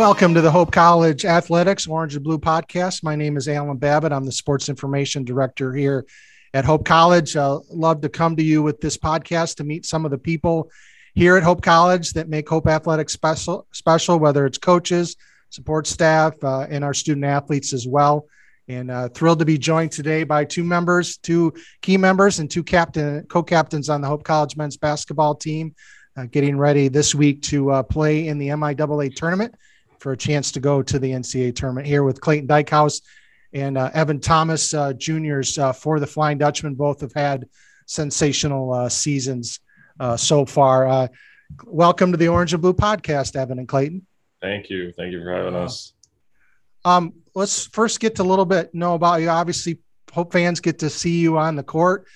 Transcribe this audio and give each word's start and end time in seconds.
Welcome 0.00 0.32
to 0.32 0.40
the 0.40 0.50
Hope 0.50 0.72
College 0.72 1.26
Athletics 1.26 1.86
Orange 1.86 2.14
and 2.14 2.24
Blue 2.24 2.38
podcast. 2.38 3.04
My 3.04 3.14
name 3.14 3.36
is 3.36 3.46
Alan 3.46 3.76
Babbitt. 3.76 4.12
I'm 4.12 4.24
the 4.24 4.32
sports 4.32 4.70
information 4.70 5.24
director 5.24 5.74
here 5.74 6.06
at 6.54 6.64
Hope 6.64 6.86
College. 6.86 7.36
Uh, 7.36 7.60
love 7.68 8.00
to 8.00 8.08
come 8.08 8.34
to 8.36 8.42
you 8.42 8.62
with 8.62 8.80
this 8.80 8.96
podcast 8.96 9.56
to 9.56 9.64
meet 9.64 9.84
some 9.84 10.06
of 10.06 10.10
the 10.10 10.16
people 10.16 10.70
here 11.14 11.36
at 11.36 11.42
Hope 11.42 11.60
College 11.60 12.14
that 12.14 12.30
make 12.30 12.48
Hope 12.48 12.66
Athletics 12.66 13.12
special, 13.12 13.66
special 13.72 14.18
whether 14.18 14.46
it's 14.46 14.56
coaches, 14.56 15.16
support 15.50 15.86
staff, 15.86 16.32
uh, 16.42 16.60
and 16.60 16.82
our 16.82 16.94
student 16.94 17.26
athletes 17.26 17.74
as 17.74 17.86
well. 17.86 18.26
And 18.68 18.90
uh, 18.90 19.10
thrilled 19.10 19.40
to 19.40 19.44
be 19.44 19.58
joined 19.58 19.92
today 19.92 20.24
by 20.24 20.46
two 20.46 20.64
members, 20.64 21.18
two 21.18 21.52
key 21.82 21.98
members, 21.98 22.38
and 22.38 22.50
two 22.50 22.64
captain 22.64 23.26
co-captains 23.26 23.90
on 23.90 24.00
the 24.00 24.08
Hope 24.08 24.24
College 24.24 24.56
men's 24.56 24.78
basketball 24.78 25.34
team, 25.34 25.74
uh, 26.16 26.24
getting 26.24 26.56
ready 26.56 26.88
this 26.88 27.14
week 27.14 27.42
to 27.42 27.70
uh, 27.70 27.82
play 27.82 28.28
in 28.28 28.38
the 28.38 28.48
MIAA 28.48 29.14
tournament 29.14 29.54
for 30.00 30.12
a 30.12 30.16
chance 30.16 30.50
to 30.52 30.60
go 30.60 30.82
to 30.82 30.98
the 30.98 31.10
NCAA 31.10 31.54
tournament 31.54 31.86
here 31.86 32.02
with 32.02 32.20
Clayton 32.20 32.48
Dykhouse 32.48 33.02
and 33.52 33.76
uh, 33.76 33.90
Evan 33.92 34.18
Thomas 34.18 34.72
uh, 34.74 34.92
juniors 34.94 35.58
uh, 35.58 35.72
for 35.72 36.00
the 36.00 36.06
Flying 36.06 36.38
Dutchmen. 36.38 36.74
Both 36.74 37.02
have 37.02 37.12
had 37.12 37.46
sensational 37.86 38.72
uh, 38.72 38.88
seasons 38.88 39.60
uh, 40.00 40.16
so 40.16 40.46
far. 40.46 40.88
Uh, 40.88 41.08
welcome 41.66 42.12
to 42.12 42.16
the 42.16 42.28
Orange 42.28 42.54
and 42.54 42.62
Blue 42.62 42.72
podcast, 42.72 43.36
Evan 43.36 43.58
and 43.58 43.68
Clayton. 43.68 44.06
Thank 44.40 44.70
you. 44.70 44.90
Thank 44.92 45.12
you 45.12 45.22
for 45.22 45.32
having 45.32 45.54
us. 45.54 45.92
Um, 46.84 47.12
let's 47.34 47.66
first 47.66 48.00
get 48.00 48.16
to 48.16 48.22
a 48.22 48.24
little 48.24 48.46
bit 48.46 48.74
know 48.74 48.94
about 48.94 49.20
you. 49.20 49.28
Obviously, 49.28 49.78
Hope 50.12 50.32
fans 50.32 50.58
get 50.58 50.80
to 50.80 50.90
see 50.90 51.20
you 51.20 51.38
on 51.38 51.54
the 51.54 51.62
court. 51.62 52.06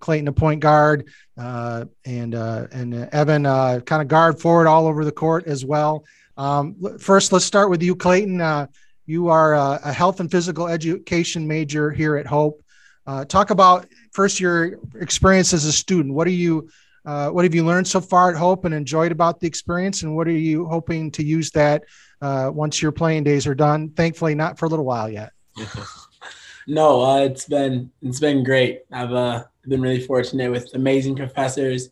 Clayton, 0.00 0.28
a 0.28 0.32
point 0.32 0.60
guard, 0.60 1.08
and 1.36 2.34
and 2.34 2.94
Evan, 2.94 3.44
kind 3.44 4.02
of 4.02 4.08
guard 4.08 4.40
forward 4.40 4.66
all 4.66 4.86
over 4.86 5.04
the 5.04 5.12
court 5.12 5.46
as 5.46 5.64
well. 5.64 6.04
Um, 6.36 6.76
first, 6.98 7.32
let's 7.32 7.44
start 7.44 7.70
with 7.70 7.82
you, 7.82 7.94
Clayton. 7.94 8.40
Uh, 8.40 8.66
you 9.06 9.28
are 9.28 9.54
a, 9.54 9.80
a, 9.84 9.92
health 9.92 10.20
and 10.20 10.30
physical 10.30 10.68
education 10.68 11.46
major 11.46 11.90
here 11.90 12.16
at 12.16 12.26
Hope. 12.26 12.62
Uh, 13.06 13.24
talk 13.24 13.50
about 13.50 13.86
first 14.12 14.40
your 14.40 14.78
experience 15.00 15.52
as 15.52 15.64
a 15.64 15.72
student. 15.72 16.14
What 16.14 16.26
are 16.26 16.30
you, 16.30 16.68
uh, 17.04 17.30
what 17.30 17.44
have 17.44 17.54
you 17.54 17.64
learned 17.64 17.88
so 17.88 18.00
far 18.00 18.30
at 18.30 18.36
Hope 18.36 18.64
and 18.64 18.74
enjoyed 18.74 19.12
about 19.12 19.40
the 19.40 19.46
experience, 19.46 20.02
and 20.02 20.16
what 20.16 20.28
are 20.28 20.30
you 20.30 20.66
hoping 20.66 21.10
to 21.12 21.24
use 21.24 21.50
that 21.50 21.84
uh, 22.20 22.50
once 22.52 22.80
your 22.80 22.92
playing 22.92 23.24
days 23.24 23.46
are 23.46 23.54
done? 23.54 23.90
Thankfully, 23.90 24.34
not 24.34 24.58
for 24.58 24.66
a 24.66 24.68
little 24.68 24.84
while 24.84 25.10
yet. 25.10 25.32
no, 26.66 27.02
uh, 27.02 27.18
it's 27.18 27.44
been 27.44 27.90
it's 28.02 28.20
been 28.20 28.44
great. 28.44 28.82
I've 28.92 29.12
uh, 29.12 29.44
been 29.66 29.82
really 29.82 30.00
fortunate 30.00 30.50
with 30.50 30.72
amazing 30.74 31.16
professors, 31.16 31.90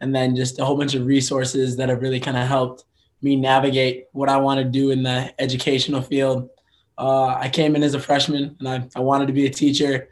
and 0.00 0.14
then 0.14 0.34
just 0.34 0.58
a 0.58 0.64
whole 0.64 0.76
bunch 0.76 0.94
of 0.94 1.06
resources 1.06 1.76
that 1.76 1.88
have 1.88 2.02
really 2.02 2.20
kind 2.20 2.36
of 2.36 2.48
helped 2.48 2.84
me 3.22 3.36
navigate 3.36 4.06
what 4.12 4.28
I 4.28 4.36
want 4.38 4.58
to 4.58 4.64
do 4.64 4.90
in 4.90 5.02
the 5.02 5.32
educational 5.40 6.02
field. 6.02 6.48
Uh, 6.96 7.28
I 7.28 7.48
came 7.48 7.76
in 7.76 7.82
as 7.82 7.94
a 7.94 8.00
freshman 8.00 8.56
and 8.58 8.68
I, 8.68 8.88
I 8.96 9.00
wanted 9.00 9.26
to 9.26 9.32
be 9.32 9.46
a 9.46 9.50
teacher 9.50 10.08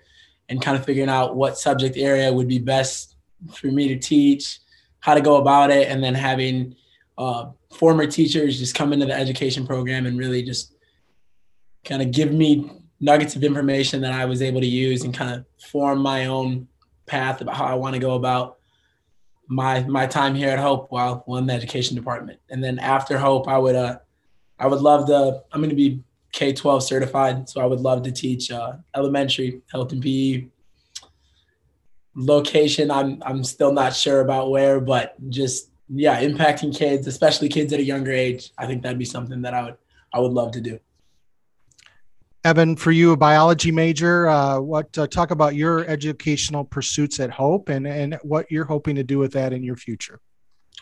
and 0.49 0.61
kind 0.61 0.77
of 0.77 0.85
figuring 0.85 1.11
out 1.11 1.37
what 1.37 1.59
subject 1.59 1.97
area 1.97 2.33
would 2.33 2.49
be 2.49 2.59
best 2.59 3.17
for 3.55 3.69
me 3.69 3.89
to 3.89 3.99
teach, 3.99 4.61
how 5.01 5.15
to 5.15 5.21
go 5.21 5.37
about 5.37 5.71
it, 5.71 5.89
and 5.89 6.03
then 6.03 6.15
having 6.15 6.75
uh, 7.19 7.51
former 7.71 8.07
teachers 8.07 8.59
just 8.59 8.75
come 8.75 8.93
into 8.93 9.07
the 9.07 9.13
education 9.13 9.67
program 9.67 10.07
and 10.07 10.19
really 10.19 10.43
just 10.43 10.75
kind 11.85 12.03
of 12.03 12.11
give 12.11 12.33
me 12.33 12.71
nuggets 13.01 13.37
of 13.37 13.45
information 13.45 14.01
that 14.01 14.13
I 14.13 14.25
was 14.25 14.43
able 14.43 14.61
to 14.61 14.67
use 14.67 15.05
and 15.05 15.15
kind 15.15 15.35
of 15.35 15.45
form 15.63 16.01
my 16.01 16.27
own 16.27 16.69
path 17.07 17.41
about 17.41 17.57
how 17.57 17.65
I 17.65 17.75
want 17.75 17.95
to 17.95 18.01
go 18.01 18.15
about 18.15 18.58
my 19.49 19.81
my 19.85 20.07
time 20.07 20.35
here 20.35 20.51
at 20.51 20.59
Hope 20.59 20.91
while, 20.91 21.23
while 21.27 21.39
in 21.39 21.47
the 21.47 21.55
education 21.55 21.97
department. 21.97 22.39
And 22.51 22.63
then 22.63 22.79
after 22.79 23.19
Hope, 23.19 23.49
I 23.49 23.59
would 23.59 23.75
uh 23.75 23.99
I 24.59 24.67
would 24.67 24.81
love 24.81 25.07
to 25.07 25.43
I'm 25.53 25.61
going 25.61 25.71
to 25.71 25.77
be 25.77 26.03
K 26.33 26.53
twelve 26.53 26.83
certified, 26.83 27.49
so 27.49 27.61
I 27.61 27.67
would 27.67 27.81
love 27.81 28.03
to 28.03 28.13
teach 28.13 28.51
uh, 28.51 28.75
elementary 28.95 29.63
health 29.73 29.93
and 29.93 30.03
PE. 30.03 30.47
Location, 32.15 32.91
I'm 32.91 33.23
I'm 33.25 33.43
still 33.43 33.73
not 33.73 33.95
sure 33.95 34.21
about 34.21 34.51
where, 34.51 34.81
but 34.81 35.17
just 35.31 35.71
yeah, 35.89 36.21
impacting 36.21 36.77
kids, 36.77 37.07
especially 37.07 37.49
kids 37.49 37.73
at 37.73 37.81
a 37.81 37.85
younger 37.85 38.13
age. 38.13 38.53
I 38.59 38.67
think 38.67 38.83
that'd 38.83 38.99
be 38.99 39.05
something 39.05 39.41
that 39.43 39.55
I 39.55 39.63
would 39.63 39.77
I 40.13 40.21
would 40.21 40.33
love 40.33 40.53
to 40.53 40.61
do. 40.61 40.79
Evan, 42.49 42.77
for 42.77 42.93
you, 42.93 43.13
a 43.13 43.17
biology 43.17 43.71
major, 43.71 44.27
uh, 44.27 44.59
what 44.59 44.97
uh, 44.97 45.07
talk 45.07 45.33
about 45.33 45.55
your 45.55 45.85
educational 45.85 46.65
pursuits 46.65 47.21
at 47.21 47.29
Hope 47.29 47.69
and 47.69 47.87
and 47.87 48.19
what 48.23 48.51
you're 48.51 48.65
hoping 48.65 48.97
to 48.97 49.05
do 49.05 49.19
with 49.19 49.33
that 49.33 49.53
in 49.53 49.63
your 49.63 49.77
future? 49.77 50.19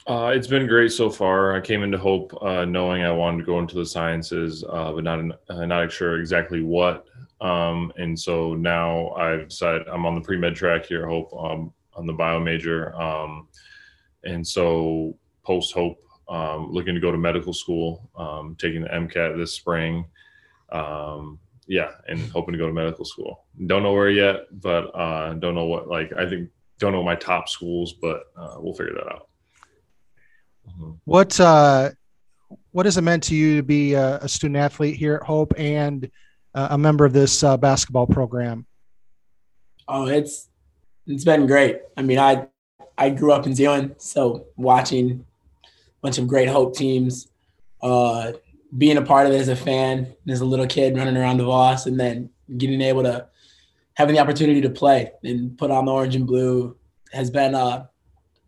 Uh, 0.07 0.31
it's 0.33 0.47
been 0.47 0.69
great 0.69 0.93
so 0.93 1.11
far. 1.11 1.57
I 1.57 1.61
came 1.61 1.83
into 1.83 1.99
Hope 1.99 2.33
uh, 2.41 2.65
knowing 2.65 3.03
I 3.03 3.11
wanted 3.11 3.39
to 3.39 3.45
go 3.45 3.59
into 3.59 3.75
the 3.75 3.85
sciences, 3.85 4.63
uh, 4.63 4.93
but 4.93 5.03
not 5.03 5.19
uh, 5.49 5.67
not 5.67 5.91
sure 5.91 6.21
exactly 6.21 6.63
what. 6.63 7.05
Um, 7.41 7.93
and 7.97 8.17
so 8.17 8.55
now 8.55 9.09
I've 9.15 9.49
decided 9.49 9.89
I'm 9.89 10.07
on 10.07 10.15
the 10.15 10.21
pre 10.21 10.37
med 10.37 10.55
track 10.55 10.87
here 10.87 11.03
at 11.03 11.09
Hope 11.09 11.33
um, 11.37 11.73
on 11.95 12.07
the 12.07 12.13
bio 12.13 12.39
major, 12.39 12.95
um, 12.95 13.49
and 14.23 14.47
so 14.47 15.19
post 15.43 15.75
Hope, 15.75 15.99
um, 16.29 16.71
looking 16.71 16.95
to 16.95 17.01
go 17.01 17.11
to 17.11 17.19
medical 17.19 17.53
school, 17.53 18.09
um, 18.15 18.55
taking 18.57 18.83
the 18.83 18.89
MCAT 18.89 19.37
this 19.37 19.53
spring. 19.53 20.05
Um, 20.71 21.41
yeah, 21.67 21.93
and 22.09 22.21
hoping 22.31 22.53
to 22.53 22.59
go 22.59 22.67
to 22.67 22.73
medical 22.73 23.05
school. 23.05 23.45
Don't 23.67 23.83
know 23.83 23.93
where 23.93 24.11
yet, 24.11 24.47
but 24.53 24.85
uh, 24.95 25.35
don't 25.35 25.55
know 25.55 25.67
what. 25.67 25.89
Like, 25.89 26.13
I 26.17 26.29
think 26.29 26.51
don't 26.79 26.93
know 26.93 27.03
my 27.03 27.17
top 27.17 27.49
schools, 27.49 27.95
but 27.95 28.25
uh, 28.37 28.57
we'll 28.59 28.75
figure 28.75 28.95
that 28.95 29.13
out. 29.13 29.29
Mm-hmm. 30.69 30.91
What 31.05 31.39
uh, 31.41 31.91
what 32.73 32.87
has 32.87 32.97
it 32.97 33.03
meant 33.03 33.23
to 33.25 33.35
you 33.35 33.57
to 33.57 33.63
be 33.63 33.95
a, 33.95 34.19
a 34.19 34.29
student 34.29 34.59
athlete 34.59 34.97
here 34.97 35.15
at 35.15 35.23
Hope 35.23 35.55
and 35.57 36.11
uh, 36.55 36.69
a 36.71 36.79
member 36.79 37.05
of 37.05 37.13
this 37.13 37.43
uh, 37.43 37.57
basketball 37.57 38.07
program? 38.07 38.67
Oh, 39.89 40.07
it's 40.07 40.49
it's 41.07 41.25
been 41.25 41.47
great. 41.47 41.81
I 41.97 42.03
mean, 42.03 42.19
I 42.19 42.47
I 42.99 43.11
grew 43.11 43.33
up 43.33 43.47
in 43.47 43.55
Zeeland, 43.55 43.97
so 43.99 44.47
watching 44.57 45.25
a 45.65 45.69
bunch 46.03 46.19
of 46.19 46.29
great 46.29 46.49
Hope 46.49 46.77
teams. 46.77 47.29
Uh, 47.83 48.33
being 48.77 48.97
a 48.97 49.03
part 49.03 49.27
of 49.27 49.33
it 49.33 49.41
as 49.41 49.49
a 49.49 49.57
fan, 49.57 50.15
as 50.29 50.41
a 50.41 50.45
little 50.45 50.67
kid 50.67 50.97
running 50.97 51.17
around 51.17 51.39
the 51.39 51.45
Voss, 51.45 51.87
and 51.87 51.99
then 51.99 52.31
getting 52.57 52.81
able 52.81 53.03
to 53.03 53.27
having 53.95 54.15
the 54.15 54.21
opportunity 54.21 54.61
to 54.61 54.71
play 54.71 55.11
and 55.25 55.57
put 55.57 55.71
on 55.71 55.87
the 55.87 55.93
orange 55.93 56.15
and 56.15 56.27
blue 56.27 56.77
has 57.13 57.31
been 57.31 57.55
uh 57.55 57.87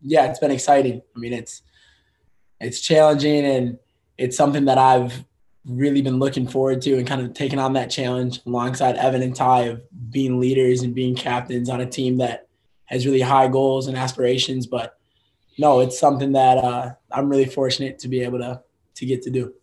yeah, 0.01 0.29
it's 0.29 0.39
been 0.39 0.51
exciting. 0.51 1.01
I 1.15 1.19
mean, 1.19 1.33
it's 1.33 1.61
it's 2.59 2.81
challenging 2.81 3.45
and 3.45 3.79
it's 4.17 4.37
something 4.37 4.65
that 4.65 4.77
I've 4.77 5.25
really 5.65 6.01
been 6.01 6.19
looking 6.19 6.47
forward 6.47 6.81
to 6.81 6.97
and 6.97 7.07
kind 7.07 7.21
of 7.21 7.33
taking 7.33 7.59
on 7.59 7.73
that 7.73 7.89
challenge 7.89 8.41
alongside 8.45 8.95
Evan 8.95 9.21
and 9.21 9.35
Ty 9.35 9.61
of 9.61 9.81
being 10.09 10.39
leaders 10.39 10.81
and 10.81 10.95
being 10.95 11.15
captains 11.15 11.69
on 11.69 11.81
a 11.81 11.85
team 11.85 12.17
that 12.17 12.47
has 12.85 13.05
really 13.05 13.21
high 13.21 13.47
goals 13.47 13.87
and 13.87 13.97
aspirations. 13.97 14.65
But 14.67 14.97
no, 15.57 15.81
it's 15.81 15.99
something 15.99 16.31
that 16.33 16.57
uh, 16.57 16.93
I'm 17.11 17.29
really 17.29 17.45
fortunate 17.45 17.99
to 17.99 18.07
be 18.07 18.21
able 18.21 18.39
to 18.39 18.61
to 18.95 19.05
get 19.05 19.21
to 19.23 19.29
do 19.29 19.53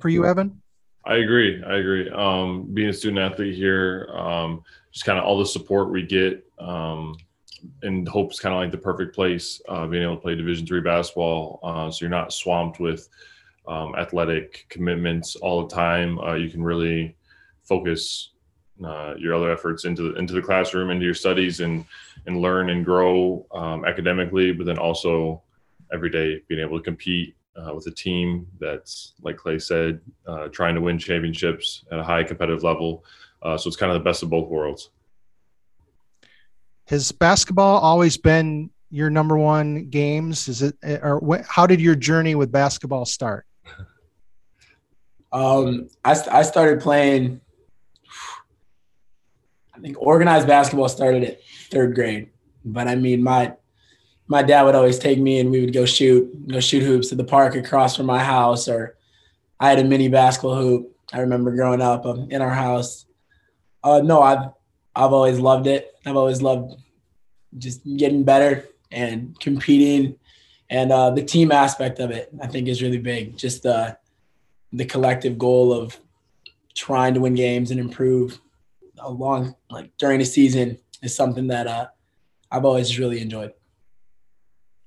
for 0.00 0.08
you, 0.08 0.24
Evan? 0.24 0.60
I 1.04 1.16
agree. 1.16 1.62
I 1.64 1.76
agree. 1.76 2.10
Um, 2.10 2.68
being 2.74 2.90
a 2.90 2.92
student 2.92 3.18
athlete 3.18 3.54
here, 3.54 4.08
um, 4.12 4.62
just 4.92 5.06
kind 5.06 5.18
of 5.18 5.24
all 5.24 5.38
the 5.38 5.46
support 5.46 5.90
we 5.90 6.02
get, 6.02 6.44
um, 6.58 7.16
and 7.82 8.06
hope's 8.06 8.38
kind 8.38 8.54
of 8.54 8.60
like 8.60 8.70
the 8.70 8.78
perfect 8.78 9.14
place. 9.14 9.62
Uh, 9.68 9.86
being 9.86 10.02
able 10.02 10.16
to 10.16 10.20
play 10.20 10.34
Division 10.34 10.66
three 10.66 10.80
basketball, 10.80 11.60
uh, 11.62 11.90
so 11.90 12.04
you're 12.04 12.10
not 12.10 12.32
swamped 12.32 12.80
with 12.80 13.08
um, 13.66 13.94
athletic 13.96 14.66
commitments 14.68 15.36
all 15.36 15.66
the 15.66 15.74
time. 15.74 16.18
Uh, 16.20 16.34
you 16.34 16.50
can 16.50 16.62
really 16.62 17.16
focus 17.62 18.30
uh, 18.84 19.14
your 19.18 19.34
other 19.34 19.50
efforts 19.50 19.84
into 19.84 20.12
the, 20.12 20.18
into 20.18 20.34
the 20.34 20.42
classroom, 20.42 20.90
into 20.90 21.04
your 21.04 21.14
studies, 21.14 21.60
and 21.60 21.84
and 22.26 22.42
learn 22.42 22.70
and 22.70 22.84
grow 22.84 23.46
um, 23.52 23.84
academically. 23.84 24.52
But 24.52 24.66
then 24.66 24.78
also 24.78 25.42
every 25.92 26.10
day 26.10 26.42
being 26.48 26.60
able 26.60 26.78
to 26.78 26.84
compete 26.84 27.34
uh, 27.56 27.74
with 27.74 27.86
a 27.86 27.90
team 27.90 28.46
that's, 28.58 29.14
like 29.22 29.36
Clay 29.36 29.58
said, 29.58 30.00
uh, 30.26 30.48
trying 30.48 30.74
to 30.74 30.80
win 30.80 30.98
championships 30.98 31.84
at 31.90 31.98
a 31.98 32.04
high 32.04 32.22
competitive 32.22 32.62
level. 32.62 33.04
Uh, 33.42 33.56
so 33.56 33.68
it's 33.68 33.76
kind 33.76 33.90
of 33.90 33.98
the 33.98 34.04
best 34.04 34.22
of 34.22 34.30
both 34.30 34.48
worlds. 34.48 34.90
Has 36.86 37.12
basketball 37.12 37.78
always 37.78 38.16
been 38.16 38.70
your 38.90 39.10
number 39.10 39.36
one 39.38 39.88
games? 39.88 40.48
Is 40.48 40.62
it, 40.62 40.76
or 40.82 41.20
wh- 41.20 41.46
how 41.46 41.66
did 41.66 41.80
your 41.80 41.94
journey 41.94 42.34
with 42.34 42.50
basketball 42.50 43.04
start? 43.04 43.46
Um, 45.32 45.88
I, 46.04 46.20
I 46.28 46.42
started 46.42 46.80
playing, 46.80 47.40
I 49.72 49.78
think 49.78 49.96
organized 50.00 50.48
basketball 50.48 50.88
started 50.88 51.22
at 51.22 51.40
third 51.70 51.94
grade. 51.94 52.30
But 52.64 52.88
I 52.88 52.96
mean, 52.96 53.22
my 53.22 53.54
my 54.30 54.44
dad 54.44 54.62
would 54.62 54.76
always 54.76 55.00
take 55.00 55.18
me 55.18 55.40
and 55.40 55.50
we 55.50 55.60
would 55.60 55.72
go 55.72 55.84
shoot, 55.84 56.46
go 56.46 56.60
shoot 56.60 56.84
hoops 56.84 57.10
at 57.10 57.18
the 57.18 57.24
park 57.24 57.56
across 57.56 57.96
from 57.96 58.06
my 58.06 58.22
house, 58.22 58.68
or 58.68 58.96
I 59.58 59.68
had 59.68 59.80
a 59.80 59.84
mini 59.84 60.08
basketball 60.08 60.54
hoop. 60.54 60.96
I 61.12 61.18
remember 61.18 61.50
growing 61.50 61.82
up 61.82 62.06
um, 62.06 62.28
in 62.30 62.40
our 62.40 62.54
house. 62.54 63.06
Uh, 63.82 64.00
no, 64.04 64.22
I've 64.22 64.50
I've 64.94 65.12
always 65.12 65.40
loved 65.40 65.66
it. 65.66 65.92
I've 66.06 66.16
always 66.16 66.40
loved 66.42 66.80
just 67.58 67.80
getting 67.96 68.22
better 68.22 68.68
and 68.92 69.38
competing, 69.40 70.16
and 70.70 70.92
uh, 70.92 71.10
the 71.10 71.24
team 71.24 71.50
aspect 71.50 71.98
of 71.98 72.12
it. 72.12 72.30
I 72.40 72.46
think 72.46 72.68
is 72.68 72.82
really 72.82 72.98
big. 72.98 73.36
Just 73.36 73.66
uh, 73.66 73.96
the 74.72 74.84
collective 74.84 75.38
goal 75.38 75.72
of 75.72 75.98
trying 76.76 77.14
to 77.14 77.20
win 77.20 77.34
games 77.34 77.72
and 77.72 77.80
improve 77.80 78.40
along 79.00 79.56
like 79.70 79.90
during 79.98 80.20
the 80.20 80.24
season 80.24 80.78
is 81.02 81.16
something 81.16 81.48
that 81.48 81.66
uh, 81.66 81.88
I've 82.48 82.64
always 82.64 82.96
really 82.96 83.20
enjoyed. 83.20 83.54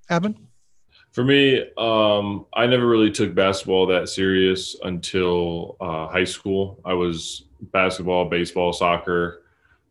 Evan? 0.09 0.47
For 1.11 1.23
me, 1.23 1.63
um, 1.77 2.47
I 2.53 2.65
never 2.65 2.87
really 2.87 3.11
took 3.11 3.35
basketball 3.35 3.85
that 3.87 4.09
serious 4.09 4.75
until 4.83 5.77
uh, 5.79 6.07
high 6.07 6.23
school. 6.23 6.79
I 6.83 6.93
was 6.93 7.45
basketball, 7.61 8.25
baseball, 8.29 8.73
soccer 8.73 9.43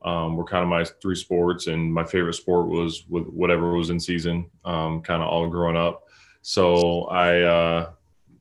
um, 0.04 0.36
were 0.36 0.44
kind 0.44 0.62
of 0.62 0.68
my 0.68 0.84
three 0.84 1.14
sports, 1.14 1.66
and 1.66 1.92
my 1.92 2.04
favorite 2.04 2.34
sport 2.34 2.68
was 2.68 3.04
with 3.08 3.26
whatever 3.26 3.72
was 3.72 3.90
in 3.90 4.00
season. 4.00 4.50
Um, 4.64 5.00
kind 5.02 5.22
of 5.22 5.28
all 5.28 5.48
growing 5.48 5.76
up, 5.76 6.08
so 6.42 7.04
I 7.04 7.40
uh, 7.42 7.90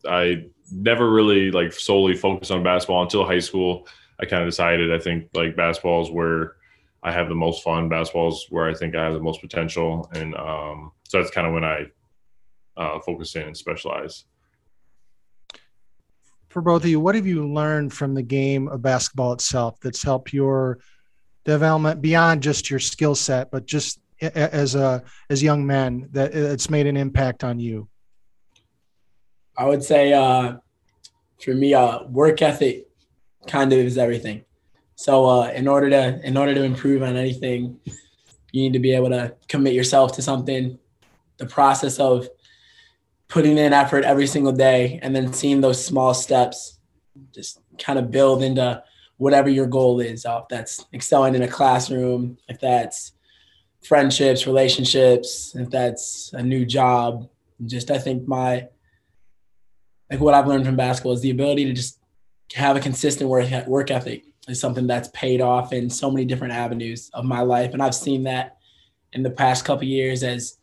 I 0.07 0.45
never 0.71 1.11
really 1.11 1.51
like 1.51 1.73
solely 1.73 2.15
focused 2.15 2.51
on 2.51 2.63
basketball 2.63 3.03
until 3.03 3.25
high 3.25 3.39
school. 3.39 3.87
I 4.19 4.25
kind 4.25 4.43
of 4.43 4.49
decided 4.49 4.91
I 4.91 4.99
think 4.99 5.29
like 5.33 5.55
basketball 5.55 6.01
is 6.01 6.09
where 6.09 6.55
I 7.03 7.11
have 7.11 7.29
the 7.29 7.35
most 7.35 7.63
fun. 7.63 7.89
Basketball 7.89 8.29
is 8.29 8.45
where 8.49 8.67
I 8.67 8.73
think 8.73 8.95
I 8.95 9.03
have 9.03 9.13
the 9.13 9.19
most 9.19 9.41
potential, 9.41 10.09
and 10.13 10.35
um, 10.35 10.91
so 11.11 11.17
that's 11.17 11.29
kind 11.29 11.45
of 11.45 11.51
when 11.51 11.65
I 11.65 11.87
uh, 12.77 12.97
focus 13.01 13.35
in 13.35 13.41
and 13.41 13.57
specialize. 13.57 14.23
For 16.47 16.61
both 16.61 16.85
of 16.85 16.89
you, 16.89 17.01
what 17.01 17.15
have 17.15 17.27
you 17.27 17.51
learned 17.51 17.91
from 17.91 18.13
the 18.13 18.21
game 18.21 18.69
of 18.69 18.81
basketball 18.81 19.33
itself 19.33 19.77
that's 19.81 20.01
helped 20.01 20.31
your 20.31 20.79
development 21.43 22.01
beyond 22.01 22.41
just 22.41 22.69
your 22.69 22.79
skill 22.79 23.13
set, 23.13 23.51
but 23.51 23.65
just 23.65 23.99
as 24.21 24.75
a 24.75 25.03
as 25.29 25.43
young 25.43 25.67
men 25.67 26.07
that 26.13 26.33
it's 26.33 26.69
made 26.69 26.87
an 26.87 26.95
impact 26.95 27.43
on 27.43 27.59
you? 27.59 27.89
I 29.57 29.65
would 29.65 29.83
say 29.83 30.13
uh, 30.13 30.59
for 31.43 31.53
me, 31.53 31.73
uh, 31.73 32.03
work 32.03 32.41
ethic 32.41 32.87
kind 33.47 33.73
of 33.73 33.79
is 33.79 33.97
everything. 33.97 34.45
So 34.95 35.25
uh, 35.25 35.47
in 35.49 35.67
order 35.67 35.89
to 35.89 36.25
in 36.25 36.37
order 36.37 36.53
to 36.53 36.63
improve 36.63 37.03
on 37.03 37.17
anything, 37.17 37.81
you 38.53 38.61
need 38.63 38.73
to 38.73 38.79
be 38.79 38.93
able 38.93 39.09
to 39.09 39.35
commit 39.49 39.73
yourself 39.73 40.13
to 40.13 40.21
something. 40.21 40.77
The 41.41 41.47
process 41.47 41.99
of 41.99 42.29
putting 43.27 43.57
in 43.57 43.73
effort 43.73 44.03
every 44.03 44.27
single 44.27 44.51
day 44.51 44.99
and 45.01 45.15
then 45.15 45.33
seeing 45.33 45.61
those 45.61 45.83
small 45.83 46.13
steps 46.13 46.79
just 47.33 47.59
kind 47.79 47.97
of 47.97 48.11
build 48.11 48.43
into 48.43 48.83
whatever 49.17 49.49
your 49.49 49.67
goal 49.67 49.99
is. 49.99 50.25
Uh, 50.25 50.39
if 50.43 50.47
that's 50.49 50.85
excelling 50.93 51.35
in 51.35 51.41
a 51.41 51.47
classroom, 51.47 52.37
if 52.47 52.59
that's 52.59 53.13
friendships, 53.81 54.45
relationships, 54.45 55.55
if 55.55 55.69
that's 55.69 56.31
a 56.33 56.43
new 56.43 56.65
job. 56.65 57.27
Just 57.65 57.91
I 57.91 57.97
think 57.97 58.27
my 58.27 58.67
like 60.09 60.19
what 60.19 60.33
I've 60.33 60.47
learned 60.47 60.65
from 60.65 60.75
basketball 60.75 61.13
is 61.13 61.21
the 61.21 61.29
ability 61.31 61.65
to 61.65 61.73
just 61.73 61.99
have 62.53 62.75
a 62.75 62.79
consistent 62.79 63.29
work 63.29 63.67
work 63.67 63.91
ethic 63.91 64.25
is 64.47 64.59
something 64.59 64.87
that's 64.87 65.09
paid 65.13 65.41
off 65.41 65.71
in 65.71 65.89
so 65.89 66.11
many 66.11 66.25
different 66.25 66.53
avenues 66.53 67.09
of 67.13 67.25
my 67.25 67.41
life, 67.41 67.73
and 67.73 67.81
I've 67.81 67.95
seen 67.95 68.23
that 68.23 68.57
in 69.13 69.23
the 69.23 69.29
past 69.29 69.65
couple 69.65 69.85
years 69.85 70.23
as 70.23 70.57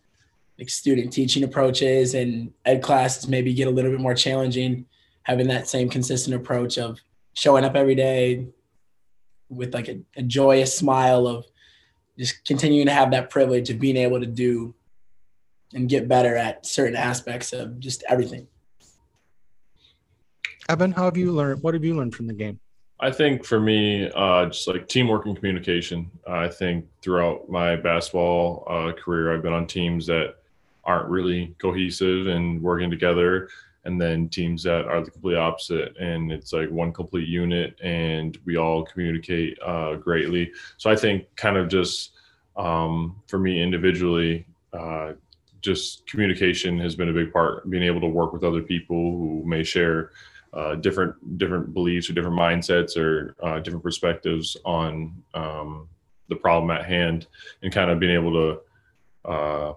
like 0.58 0.69
student 0.69 1.12
teaching 1.12 1.44
approaches 1.44 2.14
and 2.14 2.52
ed 2.64 2.82
classes 2.82 3.28
maybe 3.28 3.55
get 3.55 3.69
a 3.69 3.70
little 3.70 3.90
bit 3.90 4.00
more 4.00 4.14
challenging. 4.14 4.87
Having 5.22 5.49
that 5.49 5.69
same 5.69 5.88
consistent 5.88 6.34
approach 6.34 6.78
of 6.78 6.99
showing 7.34 7.64
up 7.64 7.76
every 7.76 7.94
day 7.94 8.46
with 9.49 9.72
like 9.75 9.88
a, 9.88 10.00
a 10.16 10.22
joyous 10.22 10.76
smile 10.76 11.26
of 11.26 11.46
just 12.19 12.44
continuing 12.44 12.87
to 12.87 12.93
have 12.93 13.10
that 13.12 13.31
privilege 13.31 13.70
of 13.70 13.78
being 13.78 13.96
able 13.96 14.20
to 14.20 14.26
do 14.26 14.75
and 15.75 15.88
get 15.88 16.08
better 16.08 16.34
at 16.34 16.66
certain 16.66 16.96
aspects 16.96 17.52
of 17.52 17.78
just 17.78 18.02
everything. 18.08 18.49
Evan, 20.69 20.93
how 20.93 21.04
have 21.04 21.16
you 21.16 21.32
learned? 21.32 21.62
What 21.62 21.75
have 21.75 21.84
you 21.84 21.94
learned 21.96 22.14
from 22.14 22.26
the 22.26 22.34
game? 22.34 22.58
I 23.00 23.12
think 23.12 23.44
for 23.44 23.61
me, 23.61 24.11
uh, 24.14 24.46
just 24.46 24.66
like 24.66 24.88
teamwork 24.88 25.26
and 25.26 25.37
communication. 25.37 26.11
I 26.26 26.49
think 26.49 26.87
throughout 27.00 27.49
my 27.49 27.76
basketball 27.76 28.64
uh, 28.69 28.93
career, 28.93 29.32
I've 29.32 29.43
been 29.43 29.52
on 29.52 29.66
teams 29.66 30.06
that 30.06 30.38
aren't 30.88 31.08
really 31.08 31.55
cohesive 31.58 32.26
and 32.26 32.61
working 32.61 32.90
together. 32.90 33.49
And 33.85 34.00
then 34.00 34.29
teams 34.29 34.62
that 34.64 34.87
are 34.87 35.02
the 35.05 35.11
complete 35.11 35.37
opposite 35.37 35.96
and 35.99 36.32
it's 36.32 36.52
like 36.52 36.69
one 36.70 36.93
complete 36.93 37.29
unit 37.29 37.79
and 37.81 38.37
we 38.44 38.56
all 38.56 38.85
communicate 38.85 39.56
uh, 39.64 39.94
greatly. 39.94 40.50
So 40.79 40.90
i 40.90 40.96
think 40.96 41.25
kind 41.37 41.56
of 41.56 41.69
just 41.69 42.12
um, 42.56 43.23
for 43.29 43.38
me 43.38 43.62
individually 43.62 44.46
uh, 44.73 45.12
just 45.61 46.06
communication 46.06 46.79
has 46.79 46.94
been 46.96 47.08
a 47.08 47.12
big 47.12 47.32
part. 47.32 47.69
Being 47.69 47.82
able 47.82 48.00
to 48.00 48.06
work 48.06 48.32
with 48.32 48.44
other 48.44 48.62
people 48.62 48.96
who 48.96 49.43
may 49.44 49.62
share 49.62 50.11
uh, 50.52 50.75
different 50.76 51.38
different 51.38 51.75
beliefs 51.75 52.08
or 52.08 52.14
different 52.14 52.38
mindsets 52.38 52.96
or 52.96 53.37
uh, 53.43 53.58
different 53.61 53.82
perspectives 53.82 54.56
on 54.64 55.23
um, 55.35 55.88
the 56.29 56.37
problem 56.37 56.70
at 56.70 56.85
hand 56.85 57.26
and 57.62 57.73
kind 57.73 57.90
of 57.90 57.99
being 57.99 58.14
able 58.14 58.32
to 58.32 59.31
uh, 59.31 59.75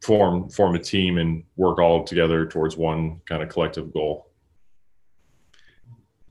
form 0.00 0.48
form 0.48 0.74
a 0.74 0.78
team 0.78 1.18
and 1.18 1.44
work 1.56 1.78
all 1.78 2.04
together 2.04 2.46
towards 2.46 2.76
one 2.76 3.20
kind 3.26 3.42
of 3.42 3.48
collective 3.48 3.92
goal. 3.92 4.30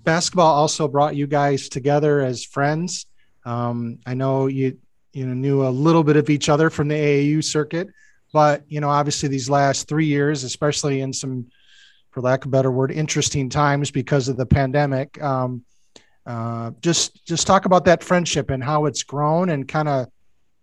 Basketball 0.04 0.56
also 0.56 0.88
brought 0.88 1.16
you 1.16 1.28
guys 1.28 1.68
together 1.68 2.22
as 2.22 2.44
friends. 2.44 3.08
Um, 3.46 4.00
I 4.06 4.14
know 4.14 4.48
you 4.48 4.78
you 5.14 5.26
know 5.26 5.34
knew 5.34 5.68
a 5.68 5.70
little 5.70 6.04
bit 6.04 6.16
of 6.16 6.30
each 6.30 6.50
other 6.50 6.70
from 6.70 6.88
the 6.88 6.96
AAU 6.96 7.44
circuit, 7.44 7.90
but 8.32 8.64
you 8.68 8.80
know 8.80 8.90
obviously 8.90 9.30
these 9.30 9.50
last 9.50 9.88
three 9.88 10.06
years, 10.06 10.44
especially 10.44 11.02
in 11.02 11.12
some, 11.12 11.48
for 12.12 12.22
lack 12.22 12.46
of 12.46 12.50
a 12.50 12.52
better 12.52 12.72
word, 12.72 12.92
interesting 12.92 13.50
times 13.50 13.92
because 13.92 14.28
of 14.28 14.38
the 14.38 14.46
pandemic. 14.46 15.22
Um, 15.22 15.66
uh, 16.26 16.72
just 16.82 17.26
just 17.26 17.48
talk 17.48 17.66
about 17.66 17.86
that 17.86 18.04
friendship 18.04 18.50
and 18.50 18.64
how 18.64 18.86
it's 18.86 19.04
grown 19.04 19.50
and 19.50 19.68
kind 19.68 19.88
of 19.88 20.08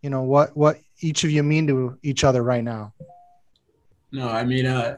you 0.03 0.11
know 0.11 0.23
what 0.23 0.55
what 0.57 0.79
each 1.01 1.25
of 1.25 1.31
you 1.31 1.43
mean 1.43 1.67
to 1.67 1.99
each 2.03 2.25
other 2.25 2.43
right 2.43 2.65
now? 2.65 2.93
No, 4.13 4.29
I 4.29 4.45
mean, 4.45 4.67
uh, 4.67 4.97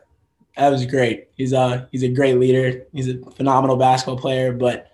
that 0.56 0.70
was 0.70 0.87
great. 0.87 1.28
He's 1.37 1.52
a 1.52 1.58
uh, 1.58 1.87
he's 1.90 2.02
a 2.02 2.08
great 2.08 2.38
leader. 2.38 2.87
He's 2.93 3.08
a 3.08 3.19
phenomenal 3.32 3.76
basketball 3.76 4.19
player, 4.19 4.52
but 4.52 4.93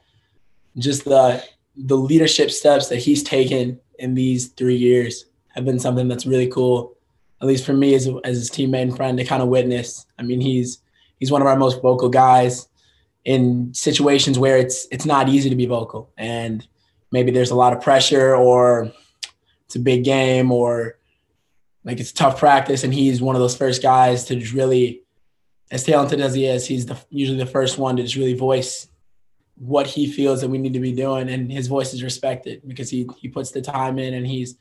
just 0.78 1.04
the 1.04 1.42
the 1.76 1.96
leadership 1.96 2.50
steps 2.50 2.88
that 2.88 2.96
he's 2.98 3.22
taken 3.22 3.80
in 3.98 4.14
these 4.14 4.48
three 4.48 4.76
years 4.76 5.26
have 5.48 5.64
been 5.64 5.78
something 5.78 6.08
that's 6.08 6.26
really 6.26 6.48
cool. 6.48 6.96
At 7.40 7.48
least 7.48 7.64
for 7.66 7.72
me 7.72 7.94
as, 7.94 8.08
as 8.24 8.36
his 8.36 8.50
teammate 8.50 8.82
and 8.82 8.96
friend 8.96 9.18
to 9.18 9.24
kind 9.24 9.42
of 9.42 9.48
witness. 9.48 10.06
I 10.18 10.22
mean, 10.22 10.40
he's 10.40 10.78
he's 11.18 11.30
one 11.30 11.40
of 11.40 11.48
our 11.48 11.56
most 11.56 11.82
vocal 11.82 12.08
guys 12.08 12.68
in 13.24 13.72
situations 13.74 14.38
where 14.38 14.56
it's 14.56 14.86
it's 14.90 15.06
not 15.06 15.28
easy 15.28 15.48
to 15.48 15.56
be 15.56 15.66
vocal 15.66 16.10
and 16.16 16.66
maybe 17.12 17.30
there's 17.30 17.50
a 17.50 17.54
lot 17.54 17.72
of 17.72 17.80
pressure 17.80 18.34
or 18.34 18.90
it's 19.66 19.76
a 19.76 19.78
big 19.78 20.02
game 20.02 20.50
or 20.50 20.98
like 21.84 22.00
it's 22.00 22.12
tough 22.12 22.38
practice, 22.38 22.84
and 22.84 22.94
he's 22.94 23.20
one 23.20 23.34
of 23.34 23.40
those 23.40 23.56
first 23.56 23.82
guys 23.82 24.24
to 24.26 24.36
just 24.36 24.52
really, 24.52 25.02
as 25.70 25.84
talented 25.84 26.20
as 26.20 26.34
he 26.34 26.46
is, 26.46 26.66
he's 26.66 26.86
the, 26.86 26.96
usually 27.10 27.38
the 27.38 27.46
first 27.46 27.78
one 27.78 27.96
to 27.96 28.02
just 28.02 28.16
really 28.16 28.34
voice 28.34 28.88
what 29.56 29.86
he 29.86 30.10
feels 30.10 30.40
that 30.40 30.48
we 30.48 30.58
need 30.58 30.72
to 30.72 30.80
be 30.80 30.92
doing, 30.92 31.28
and 31.28 31.50
his 31.50 31.66
voice 31.66 31.92
is 31.92 32.02
respected 32.02 32.62
because 32.66 32.90
he 32.90 33.08
he 33.18 33.28
puts 33.28 33.50
the 33.50 33.62
time 33.62 33.98
in, 33.98 34.14
and 34.14 34.26
he's 34.26 34.56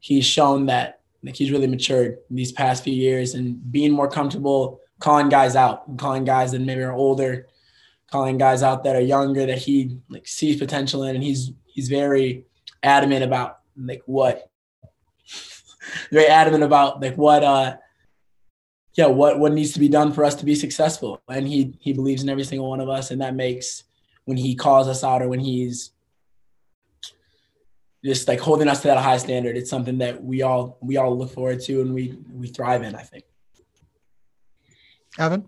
he's 0.00 0.24
shown 0.24 0.66
that 0.66 1.00
like 1.22 1.36
he's 1.36 1.50
really 1.50 1.66
matured 1.66 2.18
these 2.30 2.52
past 2.52 2.84
few 2.84 2.94
years 2.94 3.34
and 3.34 3.72
being 3.72 3.92
more 3.92 4.08
comfortable 4.08 4.80
calling 5.00 5.28
guys 5.28 5.56
out, 5.56 5.96
calling 5.96 6.24
guys 6.24 6.52
that 6.52 6.60
maybe 6.60 6.82
are 6.82 6.92
older, 6.92 7.48
calling 8.10 8.38
guys 8.38 8.62
out 8.62 8.84
that 8.84 8.96
are 8.96 9.00
younger 9.00 9.46
that 9.46 9.58
he 9.58 9.98
like 10.08 10.26
sees 10.26 10.58
potential 10.58 11.04
in, 11.04 11.14
and 11.14 11.24
he's 11.24 11.52
he's 11.66 11.88
very 11.88 12.44
adamant 12.82 13.24
about 13.24 13.58
like 13.76 14.02
what 14.06 14.47
very 16.10 16.26
adamant 16.26 16.64
about 16.64 17.00
like 17.00 17.16
what 17.16 17.42
uh 17.44 17.76
yeah 18.96 19.06
what 19.06 19.38
what 19.38 19.52
needs 19.52 19.72
to 19.72 19.80
be 19.80 19.88
done 19.88 20.12
for 20.12 20.24
us 20.24 20.34
to 20.36 20.44
be 20.44 20.54
successful. 20.54 21.20
And 21.28 21.46
he 21.46 21.76
he 21.80 21.92
believes 21.92 22.22
in 22.22 22.28
every 22.28 22.44
single 22.44 22.68
one 22.68 22.80
of 22.80 22.88
us. 22.88 23.10
And 23.10 23.20
that 23.20 23.34
makes 23.34 23.84
when 24.24 24.36
he 24.36 24.54
calls 24.54 24.88
us 24.88 25.02
out 25.02 25.22
or 25.22 25.28
when 25.28 25.40
he's 25.40 25.92
just 28.04 28.28
like 28.28 28.40
holding 28.40 28.68
us 28.68 28.82
to 28.82 28.88
that 28.88 28.98
high 28.98 29.16
standard 29.16 29.56
it's 29.56 29.70
something 29.70 29.98
that 29.98 30.22
we 30.22 30.42
all 30.42 30.78
we 30.80 30.96
all 30.96 31.16
look 31.16 31.32
forward 31.32 31.60
to 31.60 31.80
and 31.80 31.92
we 31.92 32.16
we 32.32 32.46
thrive 32.46 32.82
in 32.82 32.94
i 32.94 33.02
think. 33.02 33.24
Evan? 35.18 35.44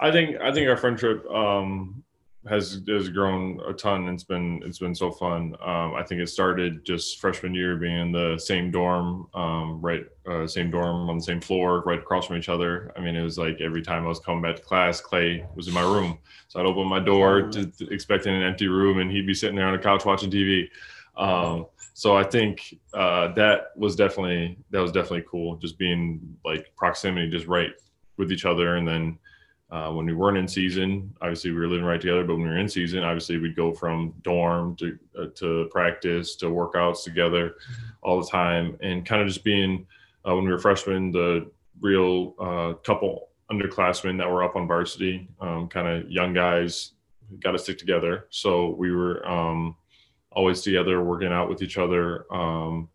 I 0.00 0.10
think 0.10 0.36
i 0.40 0.52
think 0.52 0.68
our 0.68 0.76
friendship 0.76 1.24
um 1.30 2.04
has 2.46 2.80
has 2.88 3.08
grown 3.08 3.60
a 3.68 3.72
ton. 3.72 4.08
It's 4.08 4.24
been 4.24 4.62
it's 4.64 4.78
been 4.78 4.94
so 4.94 5.10
fun. 5.10 5.54
Um, 5.60 5.94
I 5.94 6.04
think 6.04 6.20
it 6.20 6.28
started 6.28 6.84
just 6.84 7.20
freshman 7.20 7.54
year 7.54 7.76
being 7.76 7.98
in 7.98 8.12
the 8.12 8.38
same 8.38 8.70
dorm, 8.70 9.26
um, 9.34 9.80
right, 9.80 10.04
uh, 10.30 10.46
same 10.46 10.70
dorm 10.70 11.10
on 11.10 11.18
the 11.18 11.24
same 11.24 11.40
floor, 11.40 11.82
right 11.84 11.98
across 11.98 12.26
from 12.26 12.36
each 12.36 12.48
other. 12.48 12.92
I 12.96 13.00
mean, 13.00 13.16
it 13.16 13.22
was 13.22 13.38
like 13.38 13.60
every 13.60 13.82
time 13.82 14.04
I 14.04 14.08
was 14.08 14.20
coming 14.20 14.42
back 14.42 14.56
to 14.56 14.62
class, 14.62 15.00
Clay 15.00 15.44
was 15.56 15.68
in 15.68 15.74
my 15.74 15.82
room, 15.82 16.18
so 16.46 16.60
I'd 16.60 16.66
open 16.66 16.86
my 16.86 17.00
door 17.00 17.42
to, 17.42 17.66
to 17.66 17.88
expecting 17.88 18.34
an 18.34 18.42
empty 18.42 18.68
room, 18.68 18.98
and 18.98 19.10
he'd 19.10 19.26
be 19.26 19.34
sitting 19.34 19.56
there 19.56 19.66
on 19.66 19.76
the 19.76 19.82
couch 19.82 20.04
watching 20.04 20.30
TV. 20.30 20.68
Um, 21.16 21.66
so 21.94 22.16
I 22.16 22.22
think 22.22 22.78
uh, 22.94 23.32
that 23.34 23.72
was 23.76 23.96
definitely 23.96 24.56
that 24.70 24.80
was 24.80 24.92
definitely 24.92 25.24
cool, 25.28 25.56
just 25.56 25.76
being 25.76 26.20
like 26.44 26.72
proximity, 26.76 27.28
just 27.28 27.46
right 27.46 27.70
with 28.16 28.30
each 28.30 28.44
other, 28.44 28.76
and 28.76 28.86
then 28.86 29.18
Uh, 29.70 29.90
when 29.92 30.06
we 30.06 30.14
weren't 30.14 30.38
in 30.38 30.48
season, 30.48 31.14
obviously 31.20 31.50
we 31.50 31.58
were 31.58 31.68
living 31.68 31.84
right 31.84 32.00
together. 32.00 32.24
But 32.24 32.34
when 32.34 32.44
we 32.44 32.48
were 32.48 32.58
in 32.58 32.68
season, 32.68 33.02
obviously 33.02 33.36
we'd 33.36 33.54
go 33.54 33.72
from 33.72 34.14
dorm 34.22 34.76
to 34.76 34.98
uh, 35.18 35.26
to 35.34 35.68
practice 35.70 36.36
to 36.36 36.46
workouts 36.46 37.04
together 37.04 37.56
all 38.02 38.18
the 38.20 38.26
time, 38.26 38.78
and 38.80 39.04
kind 39.04 39.20
of 39.20 39.28
just 39.28 39.44
being 39.44 39.86
uh, 40.26 40.34
when 40.34 40.44
we 40.44 40.50
were 40.50 40.58
freshmen, 40.58 41.10
the 41.10 41.50
real 41.80 42.34
uh, 42.40 42.72
couple 42.82 43.28
underclassmen 43.52 44.16
that 44.16 44.30
were 44.30 44.42
up 44.42 44.56
on 44.56 44.66
varsity, 44.66 45.28
um, 45.40 45.68
kind 45.68 45.86
of 45.86 46.10
young 46.10 46.32
guys, 46.32 46.92
got 47.40 47.52
to 47.52 47.58
stick 47.58 47.76
together. 47.76 48.26
So 48.30 48.70
we 48.70 48.90
were 48.90 49.26
um, 49.28 49.76
always 50.32 50.62
together, 50.62 51.04
working 51.04 51.32
out 51.32 51.50
with 51.50 51.60
each 51.62 51.76
other. 51.76 52.24
Um, 52.32 52.88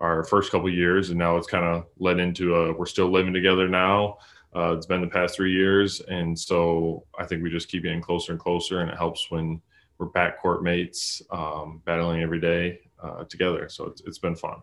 our 0.00 0.22
first 0.22 0.52
couple 0.52 0.70
years, 0.70 1.10
and 1.10 1.18
now 1.18 1.36
it's 1.36 1.48
kind 1.48 1.64
of 1.64 1.86
led 1.98 2.20
into 2.20 2.54
a, 2.54 2.72
we're 2.72 2.86
still 2.86 3.10
living 3.10 3.34
together 3.34 3.68
now 3.68 4.18
uh, 4.58 4.72
it's 4.72 4.86
been 4.86 5.00
the 5.00 5.06
past 5.06 5.36
three 5.36 5.52
years, 5.52 6.00
and 6.00 6.36
so 6.36 7.04
I 7.16 7.24
think 7.24 7.42
we 7.42 7.50
just 7.50 7.68
keep 7.68 7.84
getting 7.84 8.00
closer 8.00 8.32
and 8.32 8.40
closer, 8.40 8.80
and 8.80 8.90
it 8.90 8.96
helps 8.96 9.30
when 9.30 9.60
we're 9.98 10.08
backcourt 10.08 10.62
mates, 10.62 11.22
um, 11.30 11.80
battling 11.84 12.22
every 12.22 12.40
day 12.40 12.80
uh, 13.00 13.22
together. 13.24 13.68
So 13.68 13.86
it's, 13.86 14.02
it's 14.04 14.18
been 14.18 14.34
fun. 14.34 14.56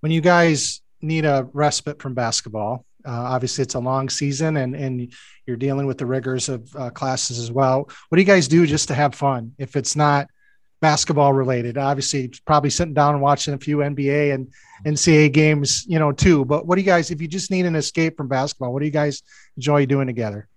When 0.00 0.10
you 0.10 0.20
guys 0.20 0.80
need 1.00 1.24
a 1.24 1.48
respite 1.52 2.02
from 2.02 2.14
basketball, 2.14 2.84
uh, 3.06 3.10
obviously 3.10 3.62
it's 3.62 3.74
a 3.74 3.78
long 3.78 4.08
season, 4.08 4.56
and 4.56 4.74
and 4.74 5.12
you're 5.46 5.56
dealing 5.56 5.86
with 5.86 5.98
the 5.98 6.06
rigors 6.06 6.48
of 6.48 6.74
uh, 6.74 6.90
classes 6.90 7.38
as 7.38 7.52
well. 7.52 7.88
What 8.08 8.16
do 8.16 8.20
you 8.20 8.26
guys 8.26 8.48
do 8.48 8.66
just 8.66 8.88
to 8.88 8.94
have 8.94 9.14
fun? 9.14 9.52
If 9.56 9.76
it's 9.76 9.94
not 9.94 10.28
basketball 10.80 11.32
related. 11.32 11.78
Obviously, 11.78 12.32
probably 12.44 12.70
sitting 12.70 12.94
down 12.94 13.14
and 13.14 13.22
watching 13.22 13.54
a 13.54 13.58
few 13.58 13.78
NBA 13.78 14.34
and 14.34 14.52
NCAA 14.84 15.32
games, 15.32 15.84
you 15.88 15.98
know, 15.98 16.12
too. 16.12 16.44
But 16.44 16.66
what 16.66 16.76
do 16.76 16.82
you 16.82 16.86
guys, 16.86 17.10
if 17.10 17.20
you 17.20 17.28
just 17.28 17.50
need 17.50 17.66
an 17.66 17.76
escape 17.76 18.16
from 18.16 18.28
basketball, 18.28 18.72
what 18.72 18.80
do 18.80 18.86
you 18.86 18.92
guys 18.92 19.22
enjoy 19.56 19.86
doing 19.86 20.06
together? 20.06 20.48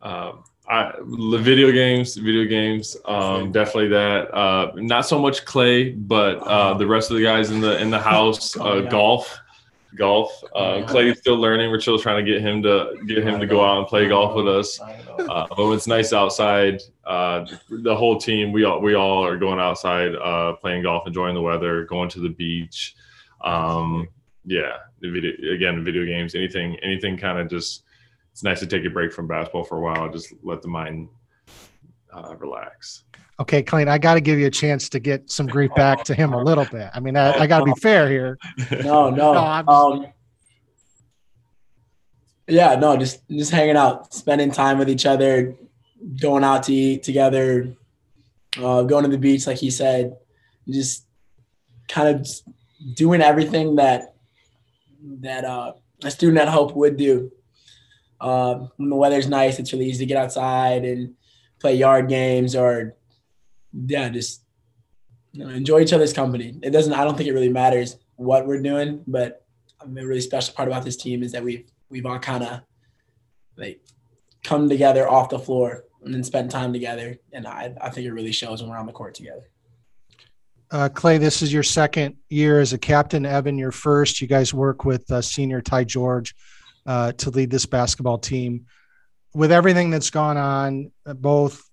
Um, 0.00 0.44
I, 0.68 0.92
the 0.98 1.38
video 1.38 1.72
games, 1.72 2.16
video 2.16 2.44
games, 2.44 2.96
um, 3.06 3.52
definitely 3.52 3.88
that. 3.88 4.32
Uh, 4.34 4.72
not 4.76 5.06
so 5.06 5.18
much 5.18 5.44
clay, 5.44 5.90
but 5.90 6.38
uh, 6.38 6.74
the 6.74 6.86
rest 6.86 7.10
of 7.10 7.16
the 7.16 7.22
guys 7.22 7.50
in 7.50 7.60
the 7.60 7.80
in 7.80 7.90
the 7.90 7.98
house, 7.98 8.56
uh, 8.56 8.80
golf 8.90 9.38
golf. 9.96 10.30
Uh, 10.54 10.82
Clay's 10.86 11.18
still 11.18 11.36
learning. 11.36 11.70
We're 11.70 11.80
still 11.80 11.98
trying 11.98 12.24
to 12.24 12.30
get 12.30 12.40
him 12.42 12.62
to 12.62 12.96
get 13.06 13.24
him 13.24 13.40
to 13.40 13.46
go 13.46 13.64
out 13.64 13.78
and 13.78 13.86
play 13.86 14.08
golf 14.08 14.34
with 14.34 14.48
us. 14.48 14.80
Uh, 14.80 15.46
but 15.56 15.72
it's 15.72 15.86
nice 15.86 16.12
outside, 16.12 16.80
uh, 17.04 17.46
the 17.70 17.94
whole 17.94 18.18
team 18.18 18.52
we 18.52 18.64
all 18.64 18.80
we 18.80 18.94
all 18.94 19.24
are 19.24 19.36
going 19.36 19.58
outside, 19.58 20.14
uh, 20.14 20.54
playing 20.54 20.82
golf, 20.82 21.06
enjoying 21.06 21.34
the 21.34 21.42
weather, 21.42 21.84
going 21.84 22.08
to 22.10 22.20
the 22.20 22.28
beach. 22.28 22.94
Um, 23.42 24.08
yeah, 24.44 24.76
the 25.00 25.10
video 25.10 25.54
again, 25.54 25.84
video 25.84 26.04
games, 26.04 26.34
anything, 26.34 26.76
anything 26.82 27.16
kind 27.16 27.38
of 27.38 27.48
just. 27.48 27.84
It's 28.32 28.44
nice 28.44 28.60
to 28.60 28.68
take 28.68 28.84
a 28.84 28.90
break 28.90 29.12
from 29.12 29.26
basketball 29.26 29.64
for 29.64 29.78
a 29.78 29.80
while. 29.80 30.08
Just 30.12 30.32
let 30.44 30.62
the 30.62 30.68
mind 30.68 31.08
uh, 32.14 32.36
relax. 32.36 33.02
Okay, 33.40 33.62
Clayton, 33.62 33.88
I 33.88 33.98
got 33.98 34.14
to 34.14 34.20
give 34.20 34.38
you 34.38 34.46
a 34.46 34.50
chance 34.50 34.88
to 34.88 34.98
get 34.98 35.30
some 35.30 35.46
grief 35.46 35.72
back 35.76 36.02
to 36.04 36.14
him 36.14 36.32
a 36.32 36.42
little 36.42 36.64
bit. 36.64 36.90
I 36.92 36.98
mean, 36.98 37.16
I, 37.16 37.32
I 37.32 37.46
got 37.46 37.60
to 37.60 37.66
be 37.66 37.80
fair 37.80 38.08
here. 38.08 38.36
No, 38.82 39.10
no. 39.10 39.32
no 39.32 39.72
um, 39.72 40.06
yeah, 42.48 42.74
no, 42.74 42.96
just 42.96 43.28
just 43.28 43.52
hanging 43.52 43.76
out, 43.76 44.12
spending 44.12 44.50
time 44.50 44.78
with 44.78 44.88
each 44.88 45.06
other, 45.06 45.54
going 46.20 46.42
out 46.42 46.64
to 46.64 46.72
eat 46.72 47.02
together, 47.02 47.76
uh, 48.56 48.82
going 48.82 49.04
to 49.04 49.10
the 49.10 49.18
beach, 49.18 49.46
like 49.46 49.58
he 49.58 49.70
said, 49.70 50.16
just 50.68 51.04
kind 51.88 52.08
of 52.08 52.26
doing 52.94 53.20
everything 53.20 53.76
that 53.76 54.14
that 55.20 55.44
uh, 55.44 55.74
a 56.02 56.10
student 56.10 56.40
at 56.40 56.48
Hope 56.48 56.74
would 56.74 56.96
do. 56.96 57.30
Uh, 58.20 58.66
when 58.78 58.88
the 58.88 58.96
weather's 58.96 59.28
nice, 59.28 59.58
it's 59.58 59.72
really 59.72 59.86
easy 59.86 60.04
to 60.04 60.08
get 60.08 60.16
outside 60.16 60.84
and 60.84 61.14
play 61.60 61.74
yard 61.74 62.08
games 62.08 62.56
or 62.56 62.96
yeah, 63.72 64.08
just 64.08 64.42
you 65.32 65.44
know, 65.44 65.50
enjoy 65.50 65.80
each 65.80 65.92
other's 65.92 66.12
company. 66.12 66.58
It 66.62 66.70
doesn't. 66.70 66.92
I 66.92 67.04
don't 67.04 67.16
think 67.16 67.28
it 67.28 67.32
really 67.32 67.48
matters 67.48 67.96
what 68.16 68.46
we're 68.46 68.62
doing, 68.62 69.02
but 69.06 69.44
a 69.80 69.86
really 69.86 70.20
special 70.20 70.54
part 70.54 70.68
about 70.68 70.84
this 70.84 70.96
team 70.96 71.22
is 71.22 71.32
that 71.32 71.44
we've 71.44 71.70
we've 71.88 72.06
all 72.06 72.18
kind 72.18 72.44
of 72.44 72.60
like 73.56 73.80
come 74.42 74.68
together 74.68 75.08
off 75.08 75.28
the 75.28 75.38
floor 75.38 75.84
and 76.02 76.14
then 76.14 76.24
spend 76.24 76.50
time 76.50 76.72
together, 76.72 77.18
and 77.32 77.46
I 77.46 77.74
I 77.80 77.90
think 77.90 78.06
it 78.06 78.12
really 78.12 78.32
shows 78.32 78.62
when 78.62 78.70
we're 78.70 78.78
on 78.78 78.86
the 78.86 78.92
court 78.92 79.14
together. 79.14 79.50
Uh, 80.70 80.88
Clay, 80.88 81.16
this 81.16 81.40
is 81.40 81.52
your 81.52 81.62
second 81.62 82.16
year 82.28 82.60
as 82.60 82.72
a 82.72 82.78
captain. 82.78 83.24
Evan, 83.24 83.56
your 83.56 83.72
first. 83.72 84.20
You 84.20 84.26
guys 84.26 84.52
work 84.52 84.84
with 84.84 85.10
uh, 85.10 85.22
senior 85.22 85.62
Ty 85.62 85.84
George 85.84 86.34
uh, 86.86 87.12
to 87.12 87.30
lead 87.30 87.50
this 87.50 87.66
basketball 87.66 88.18
team. 88.18 88.66
With 89.34 89.52
everything 89.52 89.90
that's 89.90 90.10
gone 90.10 90.36
on, 90.36 90.90
uh, 91.06 91.14
both 91.14 91.67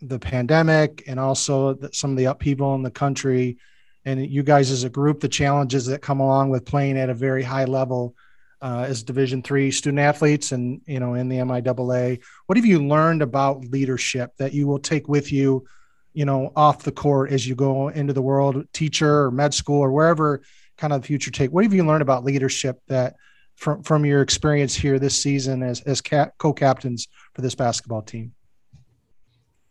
the 0.00 0.18
pandemic 0.18 1.04
and 1.06 1.18
also 1.18 1.74
the, 1.74 1.90
some 1.92 2.12
of 2.12 2.16
the 2.16 2.26
upheaval 2.26 2.74
in 2.74 2.82
the 2.82 2.90
country. 2.90 3.58
And 4.04 4.24
you 4.24 4.42
guys 4.42 4.70
as 4.70 4.84
a 4.84 4.90
group 4.90 5.20
the 5.20 5.28
challenges 5.28 5.86
that 5.86 6.02
come 6.02 6.20
along 6.20 6.50
with 6.50 6.64
playing 6.64 6.98
at 6.98 7.10
a 7.10 7.14
very 7.14 7.42
high 7.42 7.64
level 7.64 8.14
uh, 8.60 8.86
as 8.88 9.02
division 9.02 9.42
three 9.42 9.70
student 9.70 10.00
athletes 10.00 10.50
and 10.50 10.80
you 10.86 10.98
know 10.98 11.14
in 11.14 11.28
the 11.28 11.36
MIAA 11.36 12.20
what 12.46 12.58
have 12.58 12.66
you 12.66 12.84
learned 12.84 13.22
about 13.22 13.64
leadership 13.66 14.32
that 14.38 14.52
you 14.52 14.66
will 14.66 14.80
take 14.80 15.06
with 15.06 15.30
you 15.30 15.64
you 16.12 16.24
know 16.24 16.52
off 16.56 16.82
the 16.82 16.90
court 16.90 17.30
as 17.30 17.46
you 17.46 17.54
go 17.54 17.88
into 17.88 18.12
the 18.12 18.22
world 18.22 18.66
teacher 18.72 19.24
or 19.24 19.30
med 19.30 19.54
school 19.54 19.80
or 19.80 19.92
wherever 19.92 20.42
kind 20.76 20.92
of 20.92 21.02
the 21.02 21.06
future 21.06 21.30
take? 21.30 21.52
What 21.52 21.64
have 21.64 21.74
you 21.74 21.84
learned 21.84 22.02
about 22.02 22.24
leadership 22.24 22.80
that 22.88 23.16
from 23.56 23.82
from 23.82 24.04
your 24.04 24.22
experience 24.22 24.74
here 24.74 24.98
this 24.98 25.20
season 25.20 25.62
as 25.62 25.80
as 25.82 26.00
co-captains 26.00 27.08
for 27.34 27.42
this 27.42 27.54
basketball 27.54 28.02
team 28.02 28.32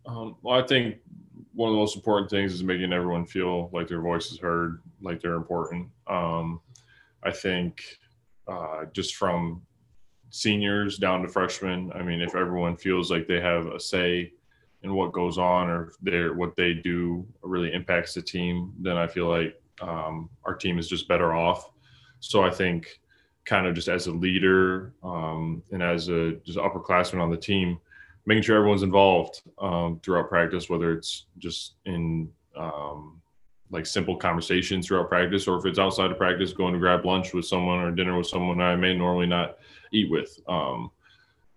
um, 0.07 0.35
well, 0.41 0.59
I 0.59 0.65
think 0.65 0.97
one 1.53 1.69
of 1.69 1.73
the 1.73 1.79
most 1.79 1.95
important 1.95 2.29
things 2.29 2.53
is 2.53 2.63
making 2.63 2.93
everyone 2.93 3.25
feel 3.25 3.69
like 3.73 3.87
their 3.87 4.01
voice 4.01 4.31
is 4.31 4.39
heard, 4.39 4.81
like 5.01 5.21
they're 5.21 5.35
important. 5.35 5.89
Um, 6.07 6.61
I 7.23 7.31
think 7.31 7.83
uh, 8.47 8.85
just 8.93 9.15
from 9.15 9.61
seniors 10.29 10.97
down 10.97 11.23
to 11.23 11.27
freshmen, 11.27 11.91
I 11.93 12.03
mean, 12.03 12.21
if 12.21 12.35
everyone 12.35 12.77
feels 12.77 13.11
like 13.11 13.27
they 13.27 13.41
have 13.41 13.67
a 13.67 13.79
say 13.79 14.31
in 14.83 14.93
what 14.93 15.11
goes 15.11 15.37
on 15.37 15.69
or 15.69 15.91
their 16.01 16.33
what 16.33 16.55
they 16.55 16.73
do 16.73 17.25
really 17.41 17.73
impacts 17.73 18.13
the 18.13 18.21
team, 18.21 18.73
then 18.79 18.95
I 18.95 19.07
feel 19.07 19.27
like 19.27 19.59
um, 19.81 20.29
our 20.45 20.55
team 20.55 20.79
is 20.79 20.87
just 20.87 21.07
better 21.07 21.33
off. 21.33 21.69
So 22.19 22.43
I 22.43 22.49
think 22.49 22.99
kind 23.45 23.65
of 23.65 23.75
just 23.75 23.87
as 23.87 24.07
a 24.07 24.11
leader 24.11 24.93
um, 25.03 25.63
and 25.71 25.81
as 25.81 26.09
a 26.09 26.33
just 26.45 26.59
upperclassman 26.59 27.21
on 27.21 27.31
the 27.31 27.37
team, 27.37 27.79
making 28.27 28.43
sure 28.43 28.57
everyone's 28.57 28.83
involved 28.83 29.41
um, 29.57 29.99
throughout 30.03 30.27
practice, 30.27 30.69
whether 30.69 30.91
it's 30.91 31.27
just 31.37 31.75
in 31.85 32.29
um, 32.57 33.21
like 33.71 33.85
simple 33.85 34.17
conversations 34.17 34.85
throughout 34.85 35.07
practice, 35.07 35.47
or 35.47 35.57
if 35.57 35.65
it's 35.65 35.79
outside 35.79 36.11
of 36.11 36.17
practice, 36.17 36.51
going 36.51 36.73
to 36.73 36.79
grab 36.79 37.05
lunch 37.05 37.33
with 37.33 37.45
someone 37.45 37.79
or 37.79 37.89
dinner 37.89 38.17
with 38.17 38.27
someone 38.27 38.59
I 38.59 38.75
may 38.75 38.93
normally 38.93 39.27
not 39.27 39.57
eat 39.93 40.11
with, 40.11 40.37
um, 40.49 40.91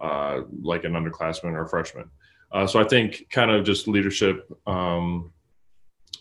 uh, 0.00 0.42
like 0.62 0.84
an 0.84 0.92
underclassman 0.92 1.52
or 1.52 1.64
a 1.64 1.68
freshman. 1.68 2.08
Uh, 2.52 2.68
so 2.68 2.80
I 2.80 2.84
think 2.84 3.26
kind 3.30 3.50
of 3.50 3.64
just 3.64 3.88
leadership. 3.88 4.48
Um, 4.66 5.32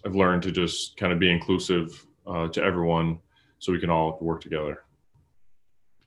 I've 0.04 0.16
learned 0.16 0.42
to 0.44 0.52
just 0.52 0.98
kind 0.98 1.14
of 1.14 1.20
be 1.20 1.30
inclusive 1.30 2.06
uh, 2.26 2.48
to 2.48 2.64
everyone, 2.64 3.20
so 3.60 3.72
we 3.72 3.80
can 3.80 3.92
all 3.92 4.18
work 4.20 4.42
together. 4.42 4.84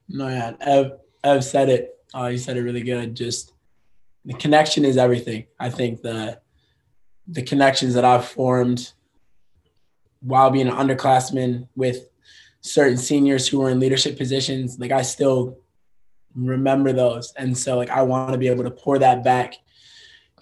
No, 0.08 0.26
yeah, 0.28 0.54
Ev, 0.61 0.99
Ev 1.22 1.44
said 1.44 1.68
it. 1.68 1.96
Uh, 2.12 2.28
he 2.28 2.38
said 2.38 2.56
it 2.56 2.62
really 2.62 2.82
good. 2.82 3.14
Just 3.14 3.52
the 4.24 4.34
connection 4.34 4.84
is 4.84 4.96
everything. 4.96 5.46
I 5.58 5.70
think 5.70 6.02
the 6.02 6.40
the 7.28 7.42
connections 7.42 7.94
that 7.94 8.04
I've 8.04 8.26
formed 8.26 8.92
while 10.20 10.50
being 10.50 10.68
an 10.68 10.74
underclassman 10.74 11.68
with 11.76 12.08
certain 12.60 12.96
seniors 12.96 13.46
who 13.46 13.60
were 13.60 13.70
in 13.70 13.80
leadership 13.80 14.16
positions, 14.16 14.78
like 14.78 14.92
I 14.92 15.02
still 15.02 15.58
remember 16.34 16.92
those. 16.92 17.32
And 17.36 17.56
so 17.56 17.76
like 17.76 17.90
I 17.90 18.02
want 18.02 18.32
to 18.32 18.38
be 18.38 18.48
able 18.48 18.64
to 18.64 18.70
pour 18.70 18.98
that 18.98 19.24
back, 19.24 19.54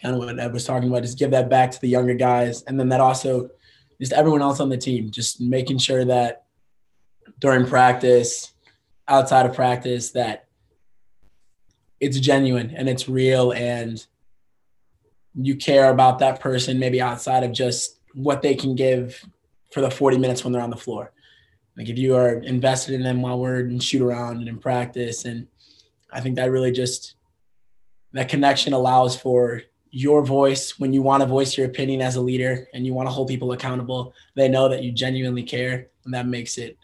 kind 0.03 0.15
of 0.15 0.21
what 0.21 0.39
Ed 0.39 0.53
was 0.53 0.65
talking 0.65 0.89
about, 0.89 1.03
just 1.03 1.19
give 1.19 1.31
that 1.33 1.51
back 1.51 1.71
to 1.73 1.81
the 1.81 1.89
younger 1.89 2.15
guys. 2.15 2.63
And 2.63 2.79
then 2.79 2.89
that 2.91 3.01
also 3.01 3.51
just 4.01 4.13
everyone 4.13 4.43
else 4.43 4.61
on 4.61 4.69
the 4.69 4.79
team, 4.79 5.11
just 5.11 5.41
making 5.41 5.79
sure 5.79 6.05
that 6.05 6.45
during 7.39 7.67
practice, 7.67 8.53
outside 9.09 9.47
of 9.47 9.55
practice, 9.55 10.13
that 10.13 10.47
it's 12.01 12.19
genuine 12.19 12.75
and 12.77 12.89
it's 12.89 13.09
real 13.09 13.53
and 13.53 14.07
you 15.35 15.55
care 15.55 15.91
about 15.91 16.19
that 16.19 16.41
person 16.41 16.79
maybe 16.79 17.01
outside 17.01 17.45
of 17.45 17.53
just 17.53 18.01
what 18.15 18.43
they 18.43 18.55
can 18.55 18.75
give 18.75 19.25
for 19.71 19.81
the 19.81 19.91
40 19.91 20.19
minutes 20.19 20.43
when 20.43 20.53
they're 20.53 20.63
on 20.63 20.71
the 20.71 20.77
floor. 20.77 21.13
Like 21.77 21.89
if 21.89 21.99
you 21.99 22.17
are 22.17 22.35
invested 22.41 22.95
in 22.95 23.03
them 23.03 23.23
while 23.23 23.39
we're 23.39 23.61
in 23.61 23.79
shoot 23.79 24.03
around 24.03 24.39
and 24.39 24.49
in 24.49 24.59
practice. 24.59 25.25
And 25.25 25.47
I 26.13 26.21
think 26.21 26.37
that 26.37 26.51
really 26.51 26.73
just 26.73 27.15
that 28.13 28.29
connection 28.29 28.73
allows 28.73 29.19
for 29.19 29.63
your 29.93 30.25
voice 30.25 30.79
when 30.79 30.93
you 30.93 31.03
want 31.03 31.23
to 31.23 31.29
voice 31.29 31.57
your 31.57 31.67
opinion 31.67 32.01
as 32.01 32.17
a 32.17 32.21
leader 32.21 32.69
and 32.75 32.85
you 32.85 32.95
want 32.95 33.09
to 33.09 33.13
hold 33.13 33.29
people 33.29 33.53
accountable. 33.53 34.13
They 34.35 34.49
know 34.49 34.69
that 34.69 34.83
you 34.83 34.93
genuinely 34.93 35.43
care 35.43 35.89
and 36.05 36.15
that 36.15 36.27
makes 36.27 36.59
it 36.59 36.77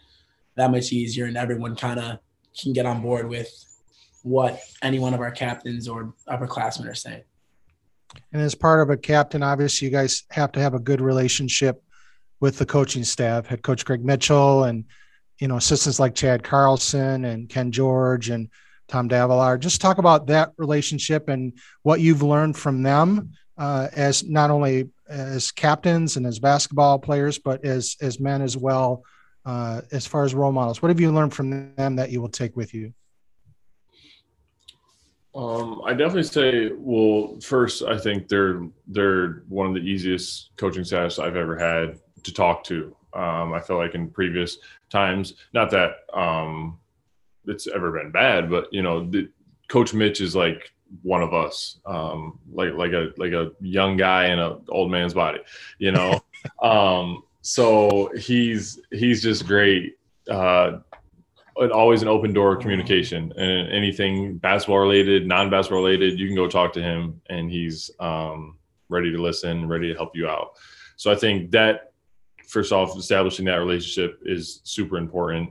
that 0.57 0.71
much 0.71 0.93
easier 0.93 1.27
and 1.27 1.37
everyone 1.37 1.77
kind 1.77 2.01
of 2.01 2.19
can 2.59 2.73
get 2.73 2.87
on 2.87 3.03
board 3.03 3.29
with 3.29 3.66
what 4.27 4.61
any 4.83 4.99
one 4.99 5.15
of 5.15 5.21
our 5.21 5.31
captains 5.31 5.87
or 5.87 6.13
upperclassmen 6.29 6.91
are 6.91 6.95
saying. 6.95 7.23
And 8.33 8.43
as 8.43 8.57
part 8.57 8.81
of 8.81 8.91
a 8.91 8.97
captain, 8.97 9.43
obviously, 9.43 9.87
you 9.87 9.93
guys 9.93 10.25
have 10.31 10.51
to 10.53 10.61
have 10.61 10.75
a 10.75 10.81
good 10.81 11.01
relationship 11.01 11.81
with 12.41 12.59
the 12.59 12.67
coaching 12.67 13.05
staff. 13.05 13.47
Head 13.47 13.63
coach 13.63 13.85
Greg 13.85 14.05
Mitchell 14.05 14.65
and 14.65 14.85
you 15.39 15.47
know 15.47 15.57
assistants 15.57 16.01
like 16.01 16.15
Chad 16.15 16.43
Carlson 16.43 17.25
and 17.25 17.49
Ken 17.49 17.71
George 17.71 18.31
and 18.31 18.49
Tom 18.89 19.09
Davalar. 19.09 19.61
Just 19.61 19.81
talk 19.81 19.99
about 19.99 20.27
that 20.27 20.53
relationship 20.57 21.29
and 21.29 21.53
what 21.83 22.01
you've 22.01 22.23
learned 22.23 22.57
from 22.57 22.83
them 22.83 23.31
uh, 23.59 23.89
as 23.93 24.25
not 24.25 24.51
only 24.51 24.91
as 25.09 25.53
captains 25.53 26.17
and 26.17 26.27
as 26.27 26.41
basketball 26.41 26.99
players, 26.99 27.39
but 27.39 27.65
as 27.65 27.97
as 28.01 28.19
men 28.19 28.43
as 28.43 28.57
well. 28.57 29.05
Uh, 29.45 29.81
as 29.93 30.05
far 30.05 30.25
as 30.25 30.35
role 30.35 30.51
models, 30.51 30.83
what 30.83 30.89
have 30.89 30.99
you 30.99 31.13
learned 31.13 31.33
from 31.33 31.73
them 31.77 31.95
that 31.95 32.11
you 32.11 32.21
will 32.21 32.29
take 32.29 32.57
with 32.57 32.75
you? 32.75 32.93
Um, 35.37 35.83
I 35.85 35.93
definitely 35.93 36.23
say, 36.23 36.71
well, 36.75 37.39
first, 37.43 37.83
I 37.83 37.99
think 37.99 38.27
they're 38.29 38.63
they're 38.87 39.43
one 39.49 39.67
of 39.67 39.75
the 39.75 39.81
easiest 39.81 40.51
coaching 40.57 40.85
staffs 40.85 41.19
I've 41.19 41.37
ever 41.37 41.59
had 41.59 41.99
to 42.23 42.33
talk 42.33 42.65
to. 42.65 42.97
Um, 43.13 43.53
I 43.53 43.61
feel 43.61 43.77
like 43.77 43.95
in 43.95 44.09
previous 44.09 44.59
times, 44.89 45.35
not 45.53 45.71
that 45.71 45.91
um, 46.15 46.79
it's 47.47 47.67
ever 47.67 47.93
been 47.93 48.11
bad, 48.11 48.49
but 48.49 48.73
you 48.73 48.83
know, 48.83 49.09
the, 49.11 49.29
Coach 49.69 49.93
Mitch 49.93 50.21
is 50.21 50.35
like 50.35 50.73
one 51.03 51.23
of 51.23 51.35
us, 51.35 51.81
um, 51.85 52.39
like 52.51 52.73
like 52.75 52.93
a 52.93 53.11
like 53.19 53.33
a 53.33 53.53
young 53.61 53.97
guy 53.97 54.29
in 54.29 54.39
an 54.39 54.59
old 54.69 54.91
man's 54.91 55.13
body, 55.13 55.41
you 55.79 55.93
know. 55.93 56.21
um, 56.63 57.25
so 57.43 58.11
he's 58.17 58.81
he's 58.91 59.23
just 59.23 59.47
great. 59.47 59.99
Uh, 60.31 60.79
always 61.57 62.03
an 62.03 62.09
open 62.09 62.33
door 62.33 62.57
communication 62.57 63.33
and 63.37 63.73
anything 63.73 64.39
basketball 64.39 64.79
related, 64.79 65.27
non 65.27 65.51
basketball 65.51 65.83
related, 65.83 66.19
you 66.19 66.27
can 66.27 66.37
go 66.37 66.49
talk 66.49 66.73
to 66.75 66.83
him 66.83 67.21
and 67.29 67.51
he's 67.51 67.91
um, 67.99 68.59
ready 68.89 69.11
to 69.11 69.21
listen, 69.21 69.67
ready 69.67 69.91
to 69.91 69.97
help 69.97 70.15
you 70.15 70.29
out. 70.29 70.51
So 70.97 71.11
I 71.11 71.15
think 71.15 71.51
that 71.53 71.93
first 72.47 72.73
off, 72.73 72.97
establishing 72.97 73.45
that 73.47 73.57
relationship 73.57 74.21
is 74.25 74.61
super 74.65 74.97
important 74.97 75.51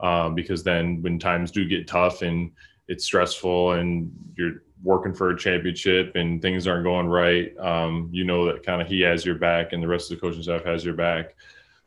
um, 0.00 0.34
because 0.34 0.62
then 0.62 1.00
when 1.02 1.18
times 1.18 1.50
do 1.50 1.66
get 1.66 1.88
tough 1.88 2.22
and 2.22 2.50
it's 2.88 3.04
stressful 3.04 3.72
and 3.72 4.12
you're 4.36 4.62
working 4.82 5.14
for 5.14 5.30
a 5.30 5.38
championship 5.38 6.12
and 6.14 6.42
things 6.42 6.66
aren't 6.66 6.84
going 6.84 7.06
right, 7.06 7.56
um, 7.58 8.08
you 8.12 8.24
know 8.24 8.44
that 8.46 8.64
kind 8.64 8.82
of 8.82 8.88
he 8.88 9.00
has 9.00 9.24
your 9.24 9.36
back 9.36 9.72
and 9.72 9.82
the 9.82 9.88
rest 9.88 10.10
of 10.10 10.16
the 10.16 10.20
coaching 10.20 10.42
staff 10.42 10.64
has 10.64 10.84
your 10.84 10.94
back. 10.94 11.34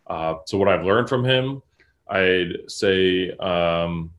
Uh, 0.07 0.35
so 0.45 0.57
what 0.57 0.69
I've 0.69 0.85
learned 0.85 1.09
from 1.09 1.23
him 1.23 1.61
I'd 2.09 2.69
say 2.69 3.31
um, 3.37 4.11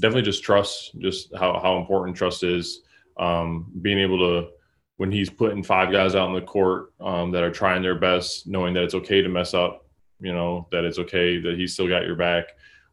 definitely 0.00 0.22
just 0.22 0.42
trust, 0.42 0.98
just 0.98 1.34
how, 1.36 1.58
how 1.60 1.78
important 1.78 2.16
trust 2.16 2.42
is. 2.42 2.80
Um, 3.18 3.70
being 3.80 3.98
able 3.98 4.18
to, 4.18 4.48
when 4.96 5.10
he's 5.10 5.30
putting 5.30 5.62
five 5.62 5.92
guys 5.92 6.14
out 6.14 6.28
on 6.28 6.34
the 6.34 6.40
court 6.40 6.92
um, 7.00 7.30
that 7.32 7.42
are 7.42 7.50
trying 7.50 7.82
their 7.82 7.98
best, 7.98 8.46
knowing 8.46 8.74
that 8.74 8.84
it's 8.84 8.94
okay 8.94 9.22
to 9.22 9.28
mess 9.28 9.54
up, 9.54 9.86
you 10.20 10.32
know, 10.32 10.66
that 10.70 10.84
it's 10.84 10.98
okay 10.98 11.38
that 11.40 11.56
he's 11.56 11.72
still 11.72 11.88
got 11.88 12.06
your 12.06 12.16
back, 12.16 12.44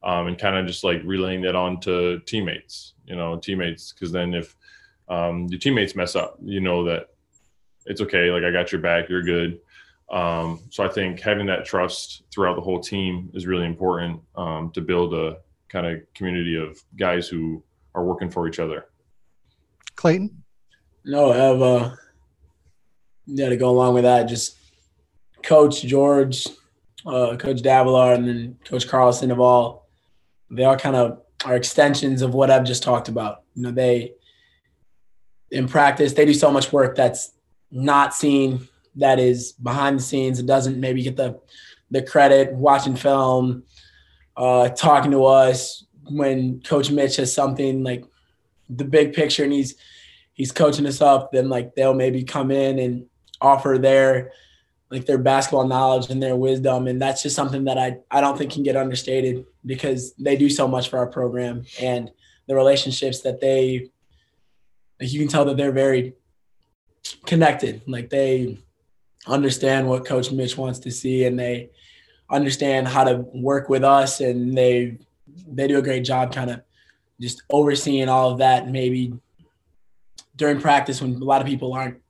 um, 0.03 0.27
and 0.27 0.37
kind 0.37 0.55
of 0.55 0.65
just 0.65 0.83
like 0.83 1.01
relaying 1.03 1.41
that 1.41 1.55
on 1.55 1.79
to 1.81 2.19
teammates, 2.21 2.93
you 3.05 3.15
know, 3.15 3.37
teammates. 3.37 3.93
Because 3.93 4.11
then 4.11 4.33
if 4.33 4.55
um, 5.09 5.47
your 5.47 5.59
teammates 5.59 5.95
mess 5.95 6.15
up, 6.15 6.37
you 6.43 6.59
know 6.59 6.83
that 6.85 7.09
it's 7.85 8.01
okay. 8.01 8.31
Like 8.31 8.43
I 8.43 8.51
got 8.51 8.71
your 8.71 8.81
back, 8.81 9.09
you're 9.09 9.23
good. 9.23 9.59
Um, 10.11 10.59
so 10.69 10.83
I 10.83 10.89
think 10.89 11.21
having 11.21 11.45
that 11.47 11.65
trust 11.65 12.23
throughout 12.33 12.55
the 12.55 12.61
whole 12.61 12.81
team 12.81 13.31
is 13.33 13.47
really 13.47 13.65
important 13.65 14.19
um, 14.35 14.69
to 14.71 14.81
build 14.81 15.13
a 15.13 15.37
kind 15.69 15.87
of 15.87 16.01
community 16.13 16.57
of 16.57 16.77
guys 16.97 17.29
who 17.29 17.63
are 17.95 18.03
working 18.03 18.29
for 18.29 18.47
each 18.47 18.59
other. 18.59 18.87
Clayton? 19.95 20.43
No, 21.05 21.31
I 21.31 21.37
have 21.37 21.61
uh, 21.61 21.95
yeah 23.25 23.49
to 23.49 23.55
go 23.55 23.69
along 23.69 23.93
with 23.93 24.03
that. 24.03 24.25
Just 24.25 24.57
Coach 25.43 25.81
George, 25.83 26.47
uh, 27.05 27.37
Coach 27.37 27.61
Davalar, 27.61 28.15
and 28.15 28.27
then 28.27 28.57
Coach 28.65 28.87
Carlson 28.87 29.31
of 29.31 29.39
all. 29.39 29.87
They 30.49 30.65
all 30.65 30.75
kind 30.75 30.97
of 30.97 31.21
are 31.45 31.55
extensions 31.55 32.21
of 32.21 32.33
what 32.33 32.51
I've 32.51 32.65
just 32.65 32.83
talked 32.83 33.07
about. 33.07 33.43
You 33.55 33.63
know, 33.63 33.71
they 33.71 34.13
in 35.49 35.67
practice 35.67 36.13
they 36.13 36.25
do 36.25 36.33
so 36.33 36.51
much 36.51 36.71
work 36.71 36.95
that's 36.95 37.31
not 37.71 38.13
seen 38.13 38.67
that 38.95 39.19
is 39.19 39.53
behind 39.53 39.99
the 39.99 40.03
scenes 40.03 40.39
and 40.39 40.47
doesn't 40.47 40.79
maybe 40.79 41.03
get 41.03 41.17
the 41.17 41.39
the 41.89 42.01
credit 42.01 42.53
watching 42.53 42.95
film, 42.95 43.63
uh, 44.37 44.69
talking 44.69 45.11
to 45.11 45.25
us 45.25 45.85
when 46.09 46.61
Coach 46.61 46.89
Mitch 46.89 47.17
has 47.17 47.33
something 47.33 47.83
like 47.83 48.05
the 48.69 48.85
big 48.85 49.13
picture 49.13 49.43
and 49.43 49.53
he's 49.53 49.75
he's 50.33 50.51
coaching 50.51 50.87
us 50.87 51.01
up, 51.01 51.31
then 51.31 51.49
like 51.49 51.75
they'll 51.75 51.93
maybe 51.93 52.23
come 52.23 52.51
in 52.51 52.79
and 52.79 53.05
offer 53.41 53.77
their 53.77 54.31
like 54.89 55.05
their 55.05 55.17
basketball 55.17 55.67
knowledge 55.67 56.09
and 56.09 56.21
their 56.21 56.35
wisdom. 56.35 56.87
And 56.87 57.01
that's 57.01 57.23
just 57.23 57.35
something 57.35 57.63
that 57.65 57.77
I, 57.77 57.97
I 58.09 58.19
don't 58.19 58.37
think 58.37 58.51
can 58.51 58.63
get 58.63 58.75
understated 58.75 59.45
because 59.65 60.13
they 60.15 60.35
do 60.35 60.49
so 60.49 60.67
much 60.67 60.89
for 60.89 60.99
our 60.99 61.07
program 61.07 61.63
and 61.79 62.11
the 62.47 62.55
relationships 62.55 63.21
that 63.21 63.39
they 63.39 63.89
like 64.99 65.11
you 65.11 65.19
can 65.19 65.29
tell 65.29 65.45
that 65.45 65.57
they're 65.57 65.71
very 65.71 66.13
connected. 67.25 67.81
Like 67.87 68.09
they 68.09 68.59
understand 69.27 69.87
what 69.87 70.05
Coach 70.05 70.31
Mitch 70.31 70.57
wants 70.57 70.79
to 70.79 70.91
see, 70.91 71.25
and 71.25 71.39
they 71.39 71.69
understand 72.29 72.87
how 72.87 73.03
to 73.03 73.17
work 73.33 73.69
with 73.69 73.83
us, 73.83 74.21
and 74.21 74.57
they 74.57 74.97
they 75.47 75.67
do 75.67 75.77
a 75.77 75.81
great 75.81 76.03
job, 76.03 76.33
kind 76.33 76.49
of 76.49 76.61
just 77.19 77.43
overseeing 77.49 78.09
all 78.09 78.31
of 78.31 78.39
that. 78.39 78.69
Maybe 78.69 79.13
during 80.35 80.59
practice 80.59 81.01
when 81.01 81.15
a 81.15 81.25
lot 81.25 81.41
of 81.41 81.47
people 81.47 81.73
aren't 81.73 82.01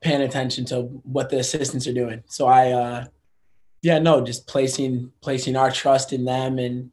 paying 0.00 0.22
attention 0.22 0.64
to 0.66 0.82
what 0.82 1.30
the 1.30 1.38
assistants 1.38 1.86
are 1.86 1.94
doing. 1.94 2.22
So 2.26 2.46
I, 2.46 2.72
uh, 2.72 3.04
yeah, 3.80 3.98
no, 3.98 4.20
just 4.20 4.46
placing 4.46 5.12
placing 5.20 5.56
our 5.56 5.70
trust 5.70 6.12
in 6.12 6.24
them, 6.24 6.58
and 6.58 6.90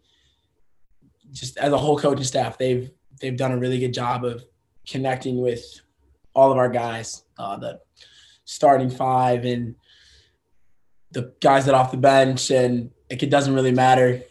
just 1.31 1.57
as 1.57 1.73
a 1.73 1.77
whole 1.77 1.97
coaching 1.97 2.23
staff, 2.23 2.57
they've 2.57 2.89
they've 3.19 3.37
done 3.37 3.51
a 3.51 3.57
really 3.57 3.79
good 3.79 3.93
job 3.93 4.23
of 4.23 4.43
connecting 4.87 5.41
with 5.41 5.63
all 6.33 6.51
of 6.51 6.57
our 6.57 6.69
guys. 6.69 7.25
Uh, 7.37 7.57
the 7.57 7.79
starting 8.49 8.89
five 8.89 9.45
and 9.45 9.75
the 11.11 11.31
guys 11.39 11.67
that 11.67 11.75
off 11.75 11.91
the 11.91 11.97
bench 11.97 12.49
and 12.49 12.89
it 13.07 13.29
doesn't 13.29 13.53
really 13.53 13.71
matter 13.71 14.23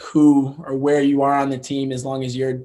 who 0.00 0.54
or 0.64 0.76
where 0.76 1.02
you 1.02 1.22
are 1.22 1.34
on 1.34 1.50
the 1.50 1.58
team 1.58 1.90
as 1.90 2.04
long 2.04 2.22
as 2.22 2.36
you're 2.36 2.60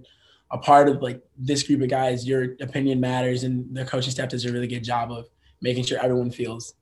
a 0.51 0.57
part 0.59 0.87
of 0.87 1.01
like 1.01 1.19
this 1.35 1.63
group 1.63 1.81
of 1.81 1.89
guys 1.89 2.27
your 2.27 2.55
opinion 2.61 2.99
matters 2.99 3.43
and 3.43 3.75
the 3.75 3.83
coaching 3.85 4.11
staff 4.11 4.29
does 4.29 4.45
a 4.45 4.53
really 4.53 4.67
good 4.67 4.83
job 4.83 5.11
of 5.11 5.27
making 5.63 5.83
sure 5.83 5.97
everyone 5.99 6.29
feels 6.29 6.75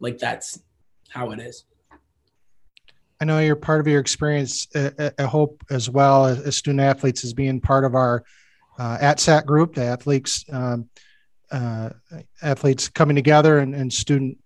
like 0.00 0.16
that's 0.16 0.58
how 1.10 1.30
it 1.32 1.38
is. 1.38 1.64
I 3.20 3.26
know 3.26 3.40
you're 3.40 3.56
part 3.56 3.80
of 3.80 3.86
your 3.86 4.00
experience 4.00 4.68
i 4.74 5.22
hope 5.22 5.62
as 5.68 5.90
well 5.90 6.24
as 6.24 6.56
student 6.56 6.80
athletes 6.80 7.24
as 7.24 7.34
being 7.34 7.60
part 7.60 7.84
of 7.84 7.94
our 7.94 8.24
uh, 8.78 8.96
ATSAC 8.98 9.44
group 9.44 9.74
the 9.74 9.84
athletes 9.84 10.46
um, 10.50 10.88
uh, 11.50 11.90
athletes 12.42 12.88
coming 12.88 13.16
together 13.16 13.58
and, 13.58 13.74
and, 13.74 13.92
student 13.92 14.38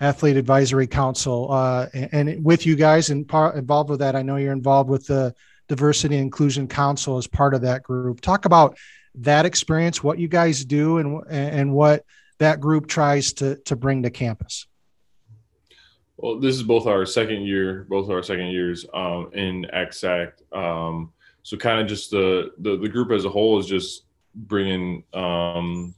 athlete 0.00 0.36
advisory 0.36 0.86
council 0.86 1.52
uh, 1.52 1.86
and, 1.92 2.28
and, 2.28 2.44
with 2.44 2.66
you 2.66 2.74
guys 2.74 3.10
and 3.10 3.28
par- 3.28 3.56
involved 3.56 3.90
with 3.90 4.00
that. 4.00 4.16
I 4.16 4.22
know 4.22 4.36
you're 4.36 4.52
involved 4.52 4.90
with 4.90 5.06
the 5.06 5.34
diversity 5.68 6.16
and 6.16 6.24
inclusion 6.24 6.66
council 6.66 7.18
as 7.18 7.26
part 7.26 7.54
of 7.54 7.60
that 7.62 7.82
group. 7.82 8.20
Talk 8.20 8.44
about 8.44 8.76
that 9.16 9.44
experience 9.46 10.02
what 10.02 10.18
you 10.18 10.28
guys 10.28 10.64
do 10.64 10.98
and 10.98 11.22
and 11.28 11.72
what 11.72 12.04
that 12.38 12.60
group 12.60 12.86
tries 12.86 13.32
to 13.34 13.56
to 13.56 13.76
bring 13.76 14.02
to 14.02 14.10
campus. 14.10 14.66
Well 16.16 16.38
this 16.38 16.54
is 16.54 16.62
both 16.62 16.86
our 16.86 17.06
second 17.06 17.42
year 17.42 17.86
both 17.88 18.10
our 18.10 18.22
second 18.22 18.48
years 18.48 18.86
um, 18.92 19.30
in 19.32 19.66
ATSAC 19.74 20.32
um, 20.52 21.12
so 21.42 21.56
kind 21.56 21.80
of 21.80 21.86
just 21.86 22.10
the, 22.10 22.52
the 22.58 22.76
the 22.76 22.88
group 22.88 23.10
as 23.10 23.24
a 23.24 23.30
whole 23.30 23.58
is 23.58 23.66
just 23.66 24.04
bringing 24.34 25.02
um, 25.14 25.94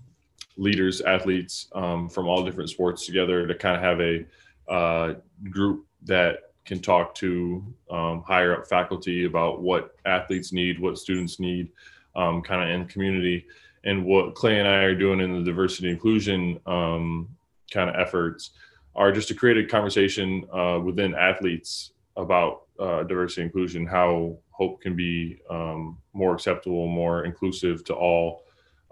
leaders, 0.57 1.01
athletes 1.01 1.69
um, 1.75 2.09
from 2.09 2.27
all 2.27 2.45
different 2.45 2.71
sports 2.71 3.07
together 3.07 3.47
to 3.47 3.55
kind 3.55 3.77
of 3.77 3.83
have 3.83 4.01
a 4.01 4.27
uh, 4.73 5.15
group 5.51 5.87
that 6.05 6.53
can 6.65 6.81
talk 6.81 7.15
to 7.17 7.65
um, 7.91 8.23
higher 8.23 8.57
up 8.57 8.67
faculty 8.67 9.25
about 9.25 9.63
what 9.63 9.97
athletes 10.07 10.53
need, 10.53 10.79
what 10.79 10.99
students 10.99 11.41
need, 11.41 11.71
um, 12.15 12.43
kind 12.43 12.63
of 12.63 12.69
in 12.69 12.87
community. 12.87 13.45
And 13.85 14.05
what 14.05 14.35
Clay 14.35 14.61
and 14.61 14.69
I 14.69 14.83
are 14.83 14.95
doing 14.95 15.21
in 15.21 15.33
the 15.33 15.43
diversity 15.43 15.91
inclusion 15.91 16.61
um, 16.67 17.29
kind 17.73 17.91
of 17.91 17.97
efforts 17.97 18.51
are 18.95 19.11
just 19.11 19.29
to 19.29 19.35
create 19.35 19.57
a 19.57 19.67
conversation 19.67 20.45
uh, 20.53 20.79
within 20.79 21.15
athletes 21.15 21.93
about 22.17 22.63
uh, 22.79 23.03
diversity 23.05 23.43
inclusion, 23.43 23.87
how 23.87 24.37
hope 24.51 24.81
can 24.81 24.95
be 24.95 25.39
um, 25.51 25.99
more 26.13 26.35
acceptable, 26.35 26.87
more 26.87 27.25
inclusive 27.25 27.85
to 27.85 27.95
all 27.95 28.45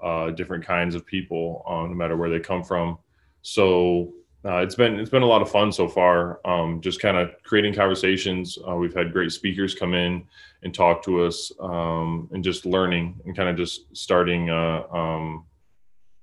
uh, 0.03 0.31
different 0.31 0.65
kinds 0.67 0.95
of 0.95 1.05
people, 1.05 1.65
uh, 1.67 1.87
no 1.87 1.95
matter 1.95 2.17
where 2.17 2.31
they 2.31 2.41
come 2.41 2.63
from. 2.65 2.99
So 3.43 4.15
Uh, 4.43 4.63
it's 4.65 4.75
been 4.75 4.99
it's 4.99 5.11
been 5.11 5.23
a 5.23 5.27
lot 5.27 5.43
of 5.43 5.51
fun 5.51 5.71
so 5.71 5.87
far. 5.87 6.41
Um, 6.47 6.81
just 6.81 6.99
kind 6.99 7.19
of 7.19 7.31
creating 7.43 7.75
conversations. 7.75 8.57
Uh, 8.67 8.75
we've 8.75 8.95
had 8.95 9.13
great 9.13 9.33
speakers 9.33 9.75
come 9.75 9.93
in 9.93 10.25
and 10.63 10.73
talk 10.73 11.05
to 11.05 11.25
us, 11.27 11.53
um, 11.61 12.27
and 12.33 12.43
just 12.43 12.65
learning 12.65 13.21
and 13.27 13.37
kind 13.37 13.51
of 13.51 13.57
just 13.57 13.95
starting, 13.95 14.49
uh, 14.49 14.83
um, 14.93 15.45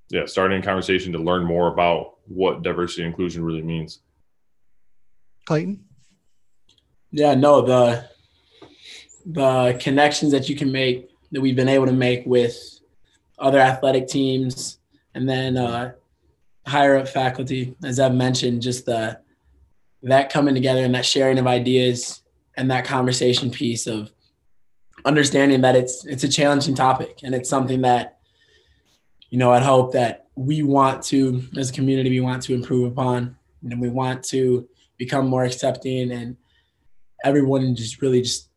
yeah, 0.09 0.25
starting 0.25 0.59
a 0.59 0.63
conversation 0.63 1.11
to 1.13 1.19
learn 1.19 1.43
more 1.43 1.67
about 1.67 2.17
what 2.25 2.63
diversity 2.63 3.03
and 3.03 3.11
inclusion 3.11 3.43
really 3.43 3.61
means. 3.61 4.01
Clayton. 5.45 5.85
Yeah, 7.11 7.35
no 7.35 7.61
the 7.61 8.09
the 9.25 9.77
connections 9.79 10.31
that 10.31 10.49
you 10.49 10.55
can 10.55 10.71
make 10.71 11.09
that 11.31 11.41
we've 11.41 11.55
been 11.55 11.69
able 11.69 11.85
to 11.85 11.93
make 11.93 12.25
with 12.25 12.76
other 13.37 13.59
athletic 13.59 14.07
teams, 14.07 14.79
and 15.13 15.27
then 15.27 15.57
uh, 15.57 15.93
higher 16.65 16.97
up 16.97 17.07
faculty, 17.07 17.75
as 17.83 17.99
I've 17.99 18.13
mentioned, 18.13 18.61
just 18.61 18.85
the 18.85 19.19
that 20.03 20.31
coming 20.31 20.53
together 20.53 20.83
and 20.83 20.93
that 20.95 21.05
sharing 21.05 21.39
of 21.39 21.47
ideas 21.47 22.21
and 22.55 22.69
that 22.71 22.85
conversation 22.85 23.49
piece 23.49 23.87
of 23.87 24.11
understanding 25.05 25.61
that 25.61 25.75
it's 25.75 26.05
it's 26.05 26.23
a 26.23 26.27
challenging 26.29 26.75
topic 26.75 27.19
and 27.23 27.33
it's 27.33 27.49
something 27.49 27.81
that 27.81 28.19
you 29.29 29.37
know 29.37 29.51
I'd 29.51 29.63
hope 29.63 29.93
that 29.93 30.27
we 30.35 30.63
want 30.63 31.03
to 31.03 31.43
as 31.57 31.69
a 31.69 31.73
community 31.73 32.09
we 32.09 32.19
want 32.19 32.43
to 32.43 32.53
improve 32.53 32.91
upon 32.91 33.35
and 33.63 33.81
we 33.81 33.89
want 33.89 34.23
to 34.25 34.67
become 34.97 35.27
more 35.27 35.43
accepting 35.43 36.11
and 36.11 36.37
everyone 37.23 37.75
just 37.75 38.01
really 38.01 38.21
just 38.21 38.49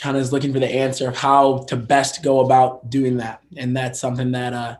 kind 0.00 0.16
of 0.16 0.22
is 0.22 0.32
looking 0.32 0.52
for 0.52 0.60
the 0.60 0.70
answer 0.72 1.08
of 1.08 1.16
how 1.16 1.58
to 1.68 1.76
best 1.76 2.22
go 2.22 2.40
about 2.40 2.88
doing 2.88 3.16
that 3.16 3.42
and 3.56 3.76
that's 3.76 3.98
something 3.98 4.30
that 4.32 4.52
uh, 4.52 4.76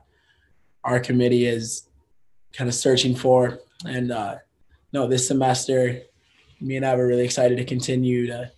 our 0.85 1.01
committee 1.01 1.47
is 1.47 1.89
kind 2.53 2.69
of 2.69 2.75
searching 2.75 3.15
for. 3.15 3.61
And 3.87 4.11
uh, 4.11 4.37
no, 4.93 5.07
this 5.07 5.29
semester, 5.29 6.01
me 6.61 6.77
and 6.77 6.85
I 6.85 6.97
were 6.97 7.07
really 7.07 7.25
excited 7.25 7.59
to 7.59 7.65
continue 7.65 8.27
to 8.27 8.51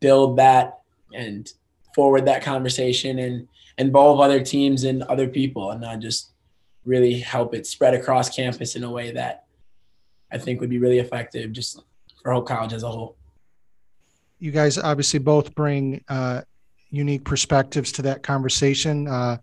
build 0.00 0.36
that 0.38 0.80
and 1.14 1.50
forward 1.94 2.26
that 2.26 2.42
conversation 2.42 3.18
and 3.18 3.48
involve 3.78 4.20
other 4.20 4.42
teams 4.42 4.84
and 4.84 5.02
other 5.04 5.28
people 5.28 5.70
and 5.70 5.80
not 5.80 6.00
just 6.00 6.32
really 6.84 7.18
help 7.18 7.54
it 7.54 7.66
spread 7.66 7.94
across 7.94 8.34
campus 8.34 8.76
in 8.76 8.84
a 8.84 8.90
way 8.90 9.12
that 9.12 9.44
I 10.32 10.38
think 10.38 10.60
would 10.60 10.70
be 10.70 10.78
really 10.78 10.98
effective 10.98 11.52
just 11.52 11.82
for 12.22 12.32
Hope 12.32 12.46
College 12.46 12.72
as 12.72 12.82
a 12.82 12.88
whole. 12.88 13.16
You 14.40 14.50
guys 14.50 14.78
obviously 14.78 15.20
both 15.20 15.54
bring 15.54 16.02
uh, 16.08 16.42
unique 16.90 17.24
perspectives 17.24 17.92
to 17.92 18.02
that 18.02 18.22
conversation. 18.22 19.06
Uh, 19.06 19.36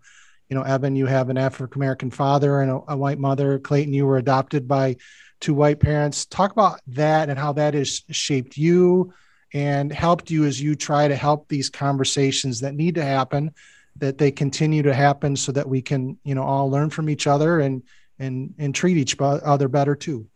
you 0.48 0.56
know, 0.56 0.62
Evan, 0.62 0.96
you 0.96 1.06
have 1.06 1.30
an 1.30 1.38
African 1.38 1.80
American 1.80 2.10
father 2.10 2.60
and 2.60 2.70
a, 2.70 2.80
a, 2.88 2.96
white 2.96 3.18
mother. 3.18 3.58
Clayton, 3.58 3.92
you 3.92 4.06
were 4.06 4.18
adopted 4.18 4.66
by 4.66 4.96
two 5.40 5.54
white 5.54 5.78
parents. 5.80 6.26
Talk 6.26 6.52
about 6.52 6.80
that 6.88 7.28
and 7.28 7.38
how 7.38 7.52
that 7.52 7.74
has 7.74 8.02
shaped 8.10 8.56
you 8.56 9.12
and 9.54 9.92
helped 9.92 10.30
you 10.30 10.44
as 10.44 10.60
you 10.60 10.74
try 10.74 11.08
to 11.08 11.16
help 11.16 11.48
these 11.48 11.70
conversations 11.70 12.60
that 12.60 12.74
need 12.74 12.96
to 12.96 13.04
happen, 13.04 13.54
that 13.96 14.18
they 14.18 14.30
continue 14.30 14.82
to 14.82 14.94
happen, 14.94 15.36
so 15.36 15.52
that 15.52 15.68
we 15.68 15.80
can, 15.80 16.18
you 16.24 16.34
know, 16.34 16.42
all 16.42 16.70
learn 16.70 16.90
from 16.90 17.08
each 17.08 17.26
other 17.26 17.60
and 17.60 17.82
and 18.18 18.54
and 18.58 18.74
treat 18.74 18.96
each 18.96 19.16
other 19.20 19.68
better 19.68 19.94
too. 19.94 20.26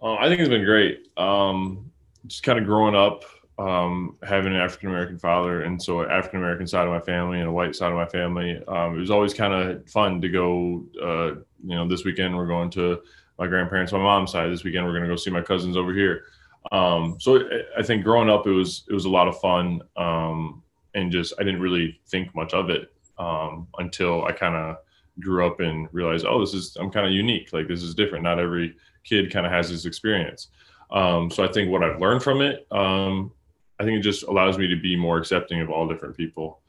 Uh, 0.00 0.14
I 0.14 0.28
think 0.28 0.40
it's 0.40 0.48
been 0.48 0.64
great. 0.64 1.06
Um, 1.16 1.91
just 2.26 2.42
kind 2.42 2.58
of 2.58 2.64
growing 2.64 2.94
up 2.94 3.24
um, 3.58 4.16
having 4.22 4.54
an 4.54 4.60
African 4.60 4.88
American 4.88 5.18
father, 5.18 5.62
and 5.62 5.80
so 5.80 6.08
African 6.08 6.40
American 6.40 6.66
side 6.66 6.86
of 6.86 6.92
my 6.92 7.00
family 7.00 7.38
and 7.38 7.48
a 7.48 7.52
white 7.52 7.76
side 7.76 7.92
of 7.92 7.96
my 7.96 8.06
family. 8.06 8.62
Um, 8.66 8.96
it 8.96 9.00
was 9.00 9.10
always 9.10 9.34
kind 9.34 9.52
of 9.52 9.88
fun 9.88 10.20
to 10.20 10.28
go. 10.28 10.84
Uh, 11.00 11.40
you 11.64 11.74
know, 11.74 11.86
this 11.86 12.04
weekend 12.04 12.36
we're 12.36 12.46
going 12.46 12.70
to 12.70 13.00
my 13.38 13.46
grandparents 13.46 13.92
my 13.92 13.98
mom's 13.98 14.32
side. 14.32 14.50
This 14.50 14.64
weekend 14.64 14.86
we're 14.86 14.92
going 14.92 15.04
to 15.04 15.08
go 15.08 15.16
see 15.16 15.30
my 15.30 15.42
cousins 15.42 15.76
over 15.76 15.92
here. 15.92 16.24
Um, 16.70 17.16
so 17.18 17.42
I 17.76 17.82
think 17.82 18.04
growing 18.04 18.30
up, 18.30 18.46
it 18.46 18.52
was 18.52 18.84
it 18.88 18.94
was 18.94 19.04
a 19.04 19.10
lot 19.10 19.28
of 19.28 19.38
fun, 19.40 19.82
um, 19.96 20.62
and 20.94 21.12
just 21.12 21.34
I 21.38 21.42
didn't 21.42 21.60
really 21.60 22.00
think 22.06 22.34
much 22.34 22.54
of 22.54 22.70
it 22.70 22.92
um, 23.18 23.68
until 23.78 24.24
I 24.24 24.32
kind 24.32 24.56
of 24.56 24.76
grew 25.20 25.46
up 25.46 25.60
and 25.60 25.88
realized, 25.92 26.24
oh, 26.26 26.40
this 26.40 26.54
is 26.54 26.76
I'm 26.80 26.90
kind 26.90 27.06
of 27.06 27.12
unique. 27.12 27.52
Like 27.52 27.68
this 27.68 27.82
is 27.82 27.94
different. 27.94 28.24
Not 28.24 28.38
every 28.38 28.76
kid 29.04 29.30
kind 29.30 29.44
of 29.44 29.52
has 29.52 29.68
this 29.68 29.84
experience. 29.84 30.48
Um, 30.92 31.30
so 31.30 31.42
I 31.42 31.48
think 31.48 31.70
what 31.70 31.82
I've 31.82 32.00
learned 32.00 32.22
from 32.22 32.42
it 32.42 32.66
um, 32.70 33.32
I 33.80 33.84
think 33.84 33.98
it 33.98 34.02
just 34.02 34.22
allows 34.24 34.58
me 34.58 34.68
to 34.68 34.76
be 34.76 34.94
more 34.94 35.18
accepting 35.18 35.60
of 35.60 35.70
all 35.70 35.88
different 35.88 36.16
people. 36.16 36.60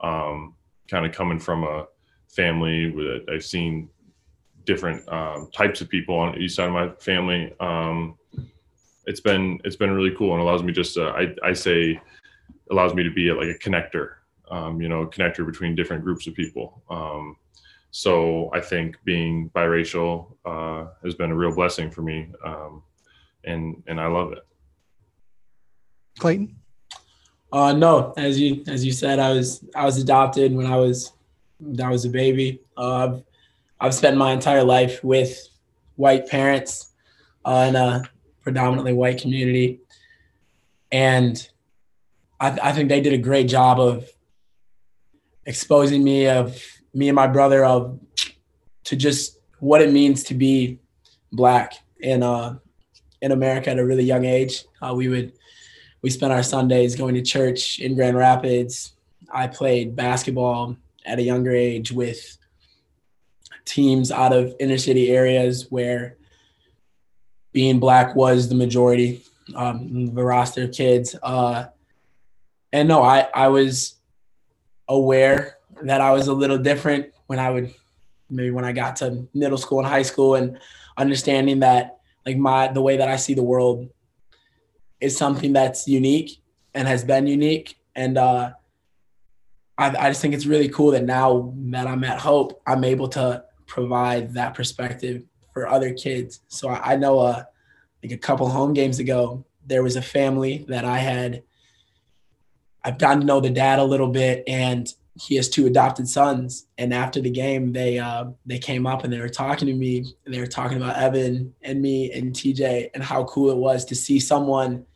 Um, 0.00 0.54
kind 0.88 1.04
of 1.04 1.12
coming 1.12 1.38
from 1.38 1.64
a 1.64 1.86
family 2.28 2.90
that 2.90 3.26
I've 3.30 3.44
seen 3.44 3.90
different 4.64 5.06
um, 5.12 5.50
types 5.52 5.80
of 5.80 5.88
people 5.88 6.16
on 6.16 6.38
each 6.38 6.52
side 6.52 6.68
of 6.68 6.72
my 6.72 6.88
family. 7.00 7.52
Um, 7.60 8.16
it's 9.06 9.20
been 9.20 9.60
it's 9.64 9.76
been 9.76 9.90
really 9.90 10.14
cool 10.16 10.32
and 10.32 10.40
allows 10.40 10.62
me 10.62 10.72
just 10.72 10.94
to, 10.94 11.08
I, 11.08 11.34
I 11.44 11.52
say 11.52 12.00
allows 12.70 12.94
me 12.94 13.02
to 13.02 13.10
be 13.10 13.30
like 13.32 13.48
a 13.48 13.58
connector, 13.58 14.14
um, 14.50 14.80
you 14.80 14.88
know, 14.88 15.02
a 15.02 15.08
connector 15.08 15.44
between 15.44 15.74
different 15.74 16.04
groups 16.04 16.26
of 16.26 16.34
people. 16.34 16.82
So 17.94 18.50
I 18.54 18.60
think 18.60 18.96
being 19.04 19.50
biracial 19.50 20.34
uh, 20.46 20.86
has 21.04 21.14
been 21.14 21.30
a 21.30 21.36
real 21.36 21.54
blessing 21.54 21.90
for 21.90 22.00
me, 22.00 22.32
um, 22.42 22.82
and 23.44 23.82
and 23.86 24.00
I 24.00 24.06
love 24.06 24.32
it. 24.32 24.46
Clayton. 26.18 26.56
Uh, 27.52 27.72
no, 27.72 28.14
as 28.16 28.40
you 28.40 28.62
as 28.66 28.84
you 28.84 28.92
said, 28.92 29.18
I 29.18 29.32
was 29.32 29.64
I 29.74 29.84
was 29.84 29.98
adopted 29.98 30.54
when 30.54 30.66
I 30.66 30.76
was 30.76 31.12
I 31.82 31.90
was 31.90 32.04
a 32.04 32.08
baby. 32.08 32.60
Uh, 32.76 33.04
I've 33.04 33.22
I've 33.80 33.94
spent 33.94 34.16
my 34.16 34.32
entire 34.32 34.64
life 34.64 35.02
with 35.04 35.48
white 35.96 36.28
parents 36.28 36.92
uh, 37.44 37.66
in 37.68 37.76
a 37.76 38.02
predominantly 38.42 38.92
white 38.92 39.20
community, 39.20 39.80
and 40.90 41.48
I, 42.40 42.58
I 42.62 42.72
think 42.72 42.88
they 42.88 43.00
did 43.00 43.12
a 43.12 43.18
great 43.18 43.48
job 43.48 43.78
of 43.78 44.08
exposing 45.44 46.02
me 46.02 46.28
of 46.28 46.62
me 46.94 47.08
and 47.08 47.16
my 47.16 47.26
brother 47.26 47.64
of 47.64 47.98
to 48.84 48.96
just 48.96 49.38
what 49.58 49.82
it 49.82 49.92
means 49.92 50.24
to 50.24 50.34
be 50.34 50.78
black 51.32 51.74
in 52.00 52.22
uh 52.22 52.58
in 53.22 53.32
America 53.32 53.70
at 53.70 53.78
a 53.78 53.86
really 53.86 54.04
young 54.04 54.24
age. 54.24 54.64
Uh, 54.82 54.92
we 54.94 55.08
would 55.08 55.32
we 56.02 56.10
spent 56.10 56.32
our 56.32 56.42
Sundays 56.42 56.96
going 56.96 57.14
to 57.14 57.22
church 57.22 57.78
in 57.78 57.94
Grand 57.94 58.16
Rapids. 58.16 58.92
I 59.32 59.46
played 59.46 59.96
basketball 59.96 60.76
at 61.06 61.18
a 61.18 61.22
younger 61.22 61.52
age 61.52 61.92
with 61.92 62.36
teams 63.64 64.10
out 64.10 64.32
of 64.32 64.54
inner 64.58 64.78
city 64.78 65.10
areas 65.10 65.68
where 65.70 66.16
being 67.52 67.78
black 67.78 68.16
was 68.16 68.48
the 68.48 68.54
majority, 68.56 69.22
um, 69.54 70.12
the 70.14 70.24
roster 70.24 70.64
of 70.64 70.72
kids. 70.72 71.14
Uh, 71.22 71.66
and 72.72 72.88
no, 72.88 73.02
I, 73.02 73.28
I 73.32 73.48
was 73.48 73.94
aware 74.88 75.58
that 75.82 76.00
I 76.00 76.10
was 76.12 76.26
a 76.26 76.34
little 76.34 76.58
different 76.58 77.12
when 77.26 77.38
I 77.38 77.50
would 77.50 77.72
maybe 78.28 78.50
when 78.50 78.64
I 78.64 78.72
got 78.72 78.96
to 78.96 79.28
middle 79.34 79.58
school 79.58 79.78
and 79.78 79.86
high 79.86 80.02
school 80.02 80.34
and 80.34 80.58
understanding 80.96 81.60
that 81.60 81.98
like 82.26 82.36
my 82.36 82.68
the 82.68 82.82
way 82.82 82.96
that 82.96 83.08
I 83.08 83.16
see 83.16 83.34
the 83.34 83.42
world 83.42 83.88
is 85.00 85.16
something 85.16 85.52
that's 85.52 85.88
unique 85.88 86.40
and 86.74 86.86
has 86.86 87.04
been 87.04 87.26
unique. 87.26 87.78
And 87.94 88.16
uh, 88.16 88.52
I, 89.76 89.88
I 89.88 90.08
just 90.10 90.22
think 90.22 90.34
it's 90.34 90.46
really 90.46 90.68
cool 90.68 90.92
that 90.92 91.04
now 91.04 91.52
that 91.70 91.86
I'm 91.86 92.04
at 92.04 92.20
Hope, 92.20 92.62
I'm 92.66 92.84
able 92.84 93.08
to 93.08 93.44
provide 93.66 94.34
that 94.34 94.54
perspective 94.54 95.24
for 95.52 95.66
other 95.66 95.92
kids. 95.92 96.40
So 96.48 96.68
I, 96.68 96.92
I 96.92 96.96
know 96.96 97.18
uh, 97.18 97.42
like 98.02 98.12
a 98.12 98.18
couple 98.18 98.48
home 98.48 98.74
games 98.74 98.98
ago, 98.98 99.44
there 99.66 99.82
was 99.82 99.96
a 99.96 100.02
family 100.02 100.64
that 100.68 100.84
I 100.84 100.98
had. 100.98 101.42
I've 102.84 102.98
gotten 102.98 103.20
to 103.20 103.26
know 103.26 103.40
the 103.40 103.50
dad 103.50 103.78
a 103.78 103.84
little 103.84 104.08
bit, 104.08 104.42
and 104.48 104.92
he 105.14 105.36
has 105.36 105.48
two 105.48 105.66
adopted 105.66 106.08
sons. 106.08 106.66
And 106.78 106.94
after 106.94 107.20
the 107.20 107.30
game, 107.30 107.72
they 107.72 107.98
uh, 107.98 108.26
they 108.46 108.58
came 108.58 108.86
up 108.86 109.04
and 109.04 109.12
they 109.12 109.20
were 109.20 109.28
talking 109.28 109.68
to 109.68 109.74
me. 109.74 110.14
And 110.24 110.34
they 110.34 110.40
were 110.40 110.46
talking 110.46 110.78
about 110.78 110.96
Evan 110.96 111.54
and 111.62 111.82
me 111.82 112.12
and 112.12 112.32
TJ 112.32 112.90
and 112.94 113.02
how 113.02 113.24
cool 113.24 113.50
it 113.50 113.56
was 113.56 113.84
to 113.86 113.94
see 113.94 114.18
someone 114.18 114.86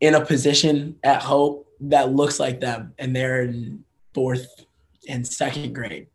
in 0.00 0.14
a 0.14 0.24
position 0.24 0.96
at 1.02 1.22
Hope 1.22 1.66
that 1.80 2.12
looks 2.12 2.38
like 2.38 2.60
them, 2.60 2.94
and 2.98 3.14
they're 3.14 3.42
in 3.42 3.84
fourth 4.12 4.46
and 5.08 5.26
second 5.26 5.74
grade, 5.74 6.06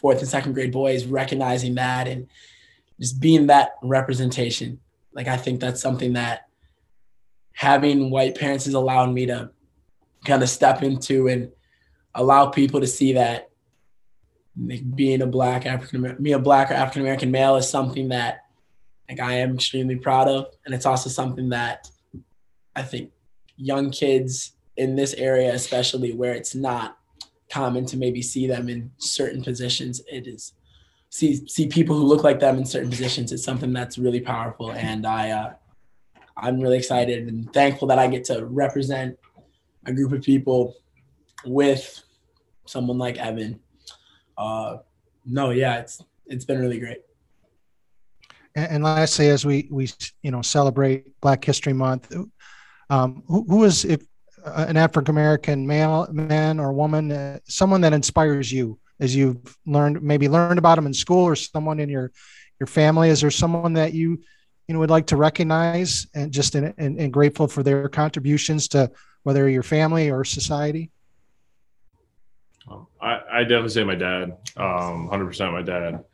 fourth 0.00 0.18
and 0.18 0.28
second 0.28 0.52
grade 0.52 0.72
boys 0.72 1.06
recognizing 1.06 1.74
that 1.76 2.08
and 2.08 2.28
just 3.00 3.20
being 3.20 3.46
that 3.46 3.72
representation. 3.82 4.80
Like 5.12 5.28
I 5.28 5.36
think 5.36 5.60
that's 5.60 5.80
something 5.80 6.12
that 6.14 6.48
having 7.52 8.10
white 8.10 8.36
parents 8.36 8.66
has 8.66 8.74
allowed 8.74 9.12
me 9.12 9.26
to 9.26 9.50
kind 10.24 10.42
of 10.42 10.48
step 10.48 10.82
into 10.82 11.28
and 11.28 11.50
allow 12.14 12.46
people 12.46 12.80
to 12.80 12.86
see 12.86 13.12
that 13.14 13.50
being 14.94 15.22
a 15.22 15.26
black 15.26 15.66
African 15.66 16.16
me 16.18 16.32
a 16.32 16.38
black 16.38 16.70
or 16.70 16.74
African 16.74 17.02
American 17.02 17.30
male 17.30 17.56
is 17.56 17.68
something 17.68 18.08
that 18.08 18.40
like 19.08 19.20
I 19.20 19.34
am 19.34 19.54
extremely 19.54 19.96
proud 19.96 20.28
of, 20.28 20.46
and 20.64 20.74
it's 20.74 20.86
also 20.86 21.08
something 21.08 21.48
that 21.50 21.88
I 22.76 22.82
think 22.82 23.10
young 23.56 23.90
kids 23.90 24.52
in 24.76 24.94
this 24.94 25.14
area, 25.14 25.54
especially 25.54 26.12
where 26.12 26.34
it's 26.34 26.54
not 26.54 26.98
common 27.50 27.86
to 27.86 27.96
maybe 27.96 28.20
see 28.20 28.46
them 28.46 28.68
in 28.68 28.90
certain 28.98 29.42
positions, 29.42 30.02
it 30.10 30.26
is 30.26 30.54
see 31.10 31.46
see 31.46 31.68
people 31.68 31.96
who 31.96 32.04
look 32.04 32.22
like 32.22 32.38
them 32.38 32.58
in 32.58 32.66
certain 32.66 32.90
positions 32.90 33.32
It's 33.32 33.44
something 33.44 33.72
that's 33.72 33.96
really 33.96 34.20
powerful. 34.20 34.72
And 34.72 35.06
I 35.06 35.30
uh, 35.30 35.52
I'm 36.36 36.60
really 36.60 36.78
excited 36.78 37.26
and 37.28 37.52
thankful 37.52 37.88
that 37.88 37.98
I 37.98 38.06
get 38.08 38.24
to 38.24 38.44
represent 38.44 39.18
a 39.86 39.92
group 39.92 40.12
of 40.12 40.22
people 40.22 40.74
with 41.44 42.02
someone 42.66 42.98
like 42.98 43.18
Evan. 43.18 43.60
Uh, 44.36 44.78
no, 45.24 45.50
yeah, 45.50 45.78
it's 45.78 46.02
it's 46.26 46.44
been 46.44 46.60
really 46.60 46.78
great. 46.78 46.98
And, 48.54 48.72
and 48.72 48.84
lastly, 48.84 49.28
as 49.28 49.44
we 49.44 49.68
we 49.70 49.90
you 50.22 50.30
know 50.30 50.42
celebrate 50.42 51.20
Black 51.20 51.44
History 51.44 51.72
Month, 51.72 52.14
um, 52.90 53.22
who, 53.26 53.44
who 53.48 53.64
is 53.64 53.84
if 53.84 54.02
uh, 54.44 54.66
an 54.68 54.76
African 54.76 55.10
American 55.10 55.66
male 55.66 56.08
man 56.12 56.60
or 56.60 56.72
woman, 56.72 57.10
uh, 57.12 57.38
someone 57.44 57.80
that 57.82 57.92
inspires 57.92 58.52
you 58.52 58.78
as 59.00 59.14
you've 59.14 59.56
learned 59.66 60.02
maybe 60.02 60.28
learned 60.28 60.58
about 60.58 60.76
them 60.76 60.86
in 60.86 60.94
school 60.94 61.24
or 61.24 61.36
someone 61.36 61.80
in 61.80 61.88
your 61.88 62.12
your 62.60 62.66
family? 62.66 63.10
Is 63.10 63.20
there 63.20 63.30
someone 63.30 63.72
that 63.74 63.94
you 63.94 64.20
you 64.66 64.74
know 64.74 64.80
would 64.80 64.90
like 64.90 65.06
to 65.06 65.16
recognize 65.16 66.06
and 66.14 66.32
just 66.32 66.54
and, 66.54 67.12
grateful 67.12 67.48
for 67.48 67.62
their 67.62 67.88
contributions 67.88 68.68
to 68.68 68.90
whether 69.22 69.48
your 69.48 69.62
family 69.62 70.10
or 70.10 70.24
society? 70.24 70.90
I, 73.00 73.20
I 73.32 73.40
definitely 73.42 73.70
say 73.70 73.84
my 73.84 73.94
dad, 73.94 74.36
um, 74.56 75.08
100% 75.10 75.52
my 75.52 75.62
dad. 75.62 76.04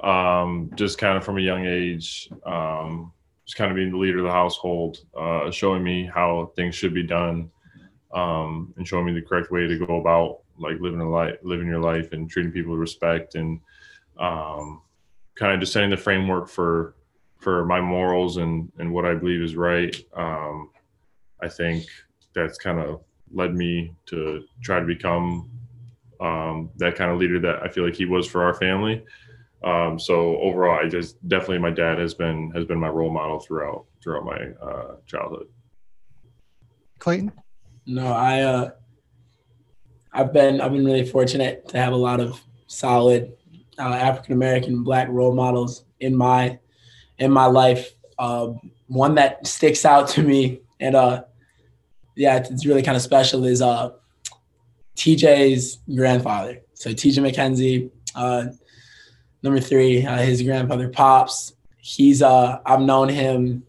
Um, 0.00 0.70
just 0.76 0.98
kind 0.98 1.16
of 1.16 1.24
from 1.24 1.38
a 1.38 1.40
young 1.40 1.66
age, 1.66 2.30
um, 2.46 3.12
just 3.44 3.56
kind 3.56 3.70
of 3.70 3.76
being 3.76 3.90
the 3.90 3.96
leader 3.96 4.18
of 4.18 4.24
the 4.24 4.30
household, 4.30 4.98
uh, 5.16 5.50
showing 5.50 5.82
me 5.82 6.06
how 6.06 6.52
things 6.54 6.74
should 6.74 6.94
be 6.94 7.02
done, 7.02 7.50
um, 8.14 8.72
and 8.76 8.86
showing 8.86 9.06
me 9.06 9.12
the 9.12 9.26
correct 9.26 9.50
way 9.50 9.66
to 9.66 9.86
go 9.86 10.00
about 10.00 10.40
like 10.58 10.78
living 10.80 11.00
a 11.00 11.08
life, 11.08 11.36
living 11.42 11.66
your 11.66 11.80
life, 11.80 12.12
and 12.12 12.30
treating 12.30 12.52
people 12.52 12.72
with 12.72 12.80
respect, 12.80 13.34
and 13.34 13.60
um, 14.20 14.82
kind 15.34 15.52
of 15.52 15.60
just 15.60 15.72
setting 15.72 15.90
the 15.90 15.96
framework 15.96 16.48
for 16.48 16.94
for 17.38 17.64
my 17.64 17.80
morals 17.80 18.36
and 18.36 18.70
and 18.78 18.92
what 18.92 19.04
I 19.04 19.14
believe 19.14 19.42
is 19.42 19.56
right. 19.56 19.96
Um, 20.14 20.70
I 21.42 21.48
think 21.48 21.86
that's 22.34 22.58
kind 22.58 22.78
of 22.78 23.00
led 23.32 23.54
me 23.54 23.94
to 24.06 24.44
try 24.62 24.80
to 24.80 24.86
become 24.86 25.50
um, 26.20 26.70
that 26.76 26.96
kind 26.96 27.10
of 27.10 27.18
leader 27.18 27.38
that 27.40 27.62
I 27.62 27.68
feel 27.68 27.84
like 27.84 27.94
he 27.94 28.04
was 28.04 28.26
for 28.26 28.42
our 28.42 28.54
family. 28.54 29.04
Um, 29.64 29.98
so 29.98 30.38
overall, 30.38 30.78
I 30.84 30.88
just 30.88 31.16
definitely 31.28 31.58
my 31.58 31.70
dad 31.70 31.98
has 31.98 32.14
been 32.14 32.52
has 32.54 32.64
been 32.64 32.78
my 32.78 32.88
role 32.88 33.10
model 33.10 33.40
throughout 33.40 33.86
throughout 34.02 34.24
my 34.24 34.50
uh, 34.62 34.96
childhood. 35.06 35.48
Clayton. 36.98 37.32
No, 37.86 38.06
I 38.06 38.40
uh, 38.42 38.70
I've 40.12 40.32
been 40.32 40.60
I've 40.60 40.72
been 40.72 40.84
really 40.84 41.06
fortunate 41.06 41.68
to 41.68 41.78
have 41.78 41.92
a 41.92 41.96
lot 41.96 42.20
of 42.20 42.40
solid 42.66 43.32
uh, 43.78 43.94
African 43.94 44.34
American 44.34 44.84
Black 44.84 45.08
role 45.08 45.34
models 45.34 45.84
in 46.00 46.16
my 46.16 46.58
in 47.18 47.32
my 47.32 47.46
life. 47.46 47.94
Uh, 48.18 48.52
one 48.86 49.14
that 49.16 49.46
sticks 49.46 49.84
out 49.84 50.08
to 50.08 50.22
me, 50.22 50.60
and 50.80 50.94
uh, 50.94 51.24
yeah, 52.16 52.36
it's 52.36 52.66
really 52.66 52.82
kind 52.82 52.96
of 52.96 53.02
special 53.02 53.44
is 53.44 53.62
uh, 53.62 53.90
TJ's 54.98 55.78
grandfather. 55.94 56.60
So 56.74 56.90
TJ 56.90 57.22
McKenzie, 57.22 57.90
uh, 58.14 58.46
number 59.42 59.60
three, 59.60 60.04
uh, 60.04 60.18
his 60.18 60.42
grandfather 60.42 60.88
Pops. 60.88 61.54
He's 61.76 62.20
uh, 62.20 62.58
I've 62.66 62.80
known 62.80 63.08
him 63.08 63.62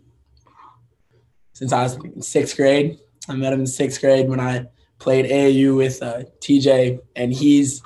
since 1.54 1.72
I 1.72 1.84
was 1.84 1.96
in 1.96 2.22
sixth 2.22 2.58
grade. 2.58 3.00
I 3.30 3.36
met 3.36 3.54
him 3.54 3.62
in 3.62 3.68
sixth 3.68 4.02
grade 4.02 4.28
when 4.28 4.40
I 4.40 4.66
played 4.98 5.26
AAU 5.26 5.78
with 5.78 6.02
uh, 6.02 6.24
TJ, 6.42 7.00
and 7.16 7.32
he's 7.32 7.84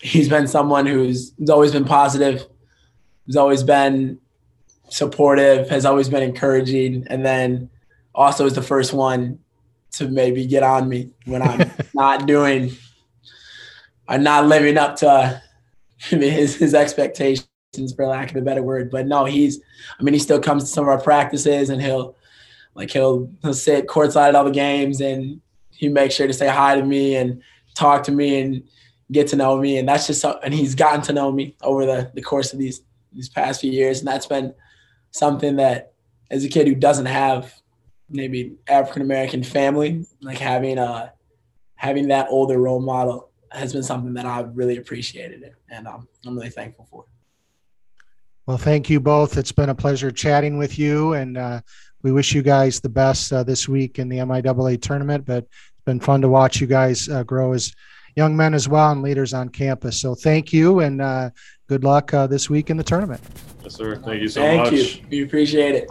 he's 0.00 0.28
been 0.28 0.46
someone 0.46 0.86
who's, 0.86 1.32
who's 1.38 1.50
always 1.50 1.72
been 1.72 1.84
positive, 1.84 2.46
who's 3.26 3.36
always 3.36 3.62
been 3.62 4.18
supportive, 4.88 5.68
has 5.68 5.84
always 5.84 6.08
been 6.08 6.22
encouraging, 6.22 7.06
and 7.08 7.24
then 7.24 7.68
also 8.14 8.46
is 8.46 8.54
the 8.54 8.62
first 8.62 8.92
one 8.92 9.38
to 9.92 10.08
maybe 10.08 10.46
get 10.46 10.62
on 10.62 10.88
me 10.88 11.10
when 11.24 11.42
I'm 11.42 11.70
not 11.94 12.26
doing, 12.26 12.72
I'm 14.08 14.22
not 14.22 14.46
living 14.46 14.78
up 14.78 14.96
to 14.96 15.08
uh, 15.10 15.38
his 15.98 16.56
his 16.56 16.74
expectations, 16.74 17.48
for 17.94 18.06
lack 18.06 18.30
of 18.30 18.36
a 18.36 18.42
better 18.42 18.62
word. 18.62 18.90
But 18.90 19.06
no, 19.06 19.24
he's, 19.24 19.60
I 19.98 20.02
mean, 20.02 20.14
he 20.14 20.20
still 20.20 20.40
comes 20.40 20.64
to 20.64 20.68
some 20.68 20.84
of 20.84 20.88
our 20.88 21.00
practices, 21.00 21.70
and 21.70 21.80
he'll 21.80 22.16
like 22.74 22.90
he'll 22.90 23.30
he'll 23.42 23.54
sit 23.54 23.86
courtside 23.86 24.28
at 24.28 24.34
all 24.34 24.44
the 24.44 24.50
games, 24.50 25.00
and 25.00 25.40
he 25.70 25.88
makes 25.88 26.14
sure 26.14 26.26
to 26.26 26.32
say 26.32 26.48
hi 26.48 26.76
to 26.76 26.84
me 26.84 27.16
and 27.16 27.42
talk 27.74 28.02
to 28.04 28.12
me 28.12 28.40
and 28.40 28.62
get 29.12 29.28
to 29.28 29.36
know 29.36 29.58
me. 29.58 29.78
And 29.78 29.88
that's 29.88 30.06
just 30.06 30.24
and 30.24 30.54
he's 30.54 30.74
gotten 30.74 31.02
to 31.02 31.12
know 31.12 31.32
me 31.32 31.56
over 31.62 31.86
the 31.86 32.10
the 32.14 32.22
course 32.22 32.52
of 32.52 32.58
these 32.58 32.82
these 33.12 33.28
past 33.28 33.60
few 33.60 33.72
years, 33.72 34.00
and 34.00 34.08
that's 34.08 34.26
been 34.26 34.54
something 35.10 35.56
that 35.56 35.92
as 36.30 36.44
a 36.44 36.48
kid 36.48 36.66
who 36.66 36.74
doesn't 36.74 37.06
have 37.06 37.54
maybe 38.08 38.56
African 38.68 39.02
American 39.02 39.42
family, 39.42 40.04
like 40.22 40.38
having 40.38 40.78
a 40.78 41.12
having 41.74 42.08
that 42.08 42.28
older 42.30 42.58
role 42.58 42.80
model 42.80 43.25
has 43.52 43.72
been 43.72 43.82
something 43.82 44.14
that 44.14 44.26
I've 44.26 44.56
really 44.56 44.76
appreciated 44.76 45.42
it, 45.42 45.54
and 45.70 45.86
um, 45.86 46.08
I'm 46.24 46.36
really 46.36 46.50
thankful 46.50 46.86
for. 46.90 47.02
It. 47.02 47.08
Well, 48.46 48.58
thank 48.58 48.88
you 48.88 49.00
both. 49.00 49.36
It's 49.36 49.52
been 49.52 49.70
a 49.70 49.74
pleasure 49.74 50.10
chatting 50.10 50.56
with 50.56 50.78
you, 50.78 51.14
and 51.14 51.36
uh, 51.36 51.60
we 52.02 52.12
wish 52.12 52.32
you 52.34 52.42
guys 52.42 52.80
the 52.80 52.88
best 52.88 53.32
uh, 53.32 53.42
this 53.42 53.68
week 53.68 53.98
in 53.98 54.08
the 54.08 54.18
MIAA 54.18 54.80
tournament. 54.80 55.24
But 55.24 55.44
it's 55.44 55.84
been 55.84 56.00
fun 56.00 56.20
to 56.22 56.28
watch 56.28 56.60
you 56.60 56.66
guys 56.68 57.08
uh, 57.08 57.24
grow 57.24 57.52
as 57.52 57.74
young 58.14 58.36
men 58.36 58.54
as 58.54 58.68
well 58.68 58.92
and 58.92 59.02
leaders 59.02 59.34
on 59.34 59.48
campus. 59.48 60.00
So 60.00 60.14
thank 60.14 60.52
you, 60.52 60.80
and 60.80 61.02
uh, 61.02 61.30
good 61.68 61.84
luck 61.84 62.14
uh, 62.14 62.26
this 62.26 62.48
week 62.48 62.70
in 62.70 62.76
the 62.76 62.84
tournament. 62.84 63.20
Yes, 63.62 63.74
sir. 63.74 63.96
Thank 63.96 64.22
you 64.22 64.28
so 64.28 64.40
thank 64.40 64.62
much. 64.62 64.70
Thank 64.70 65.02
you. 65.02 65.06
We 65.10 65.22
appreciate 65.24 65.74
it. 65.74 65.88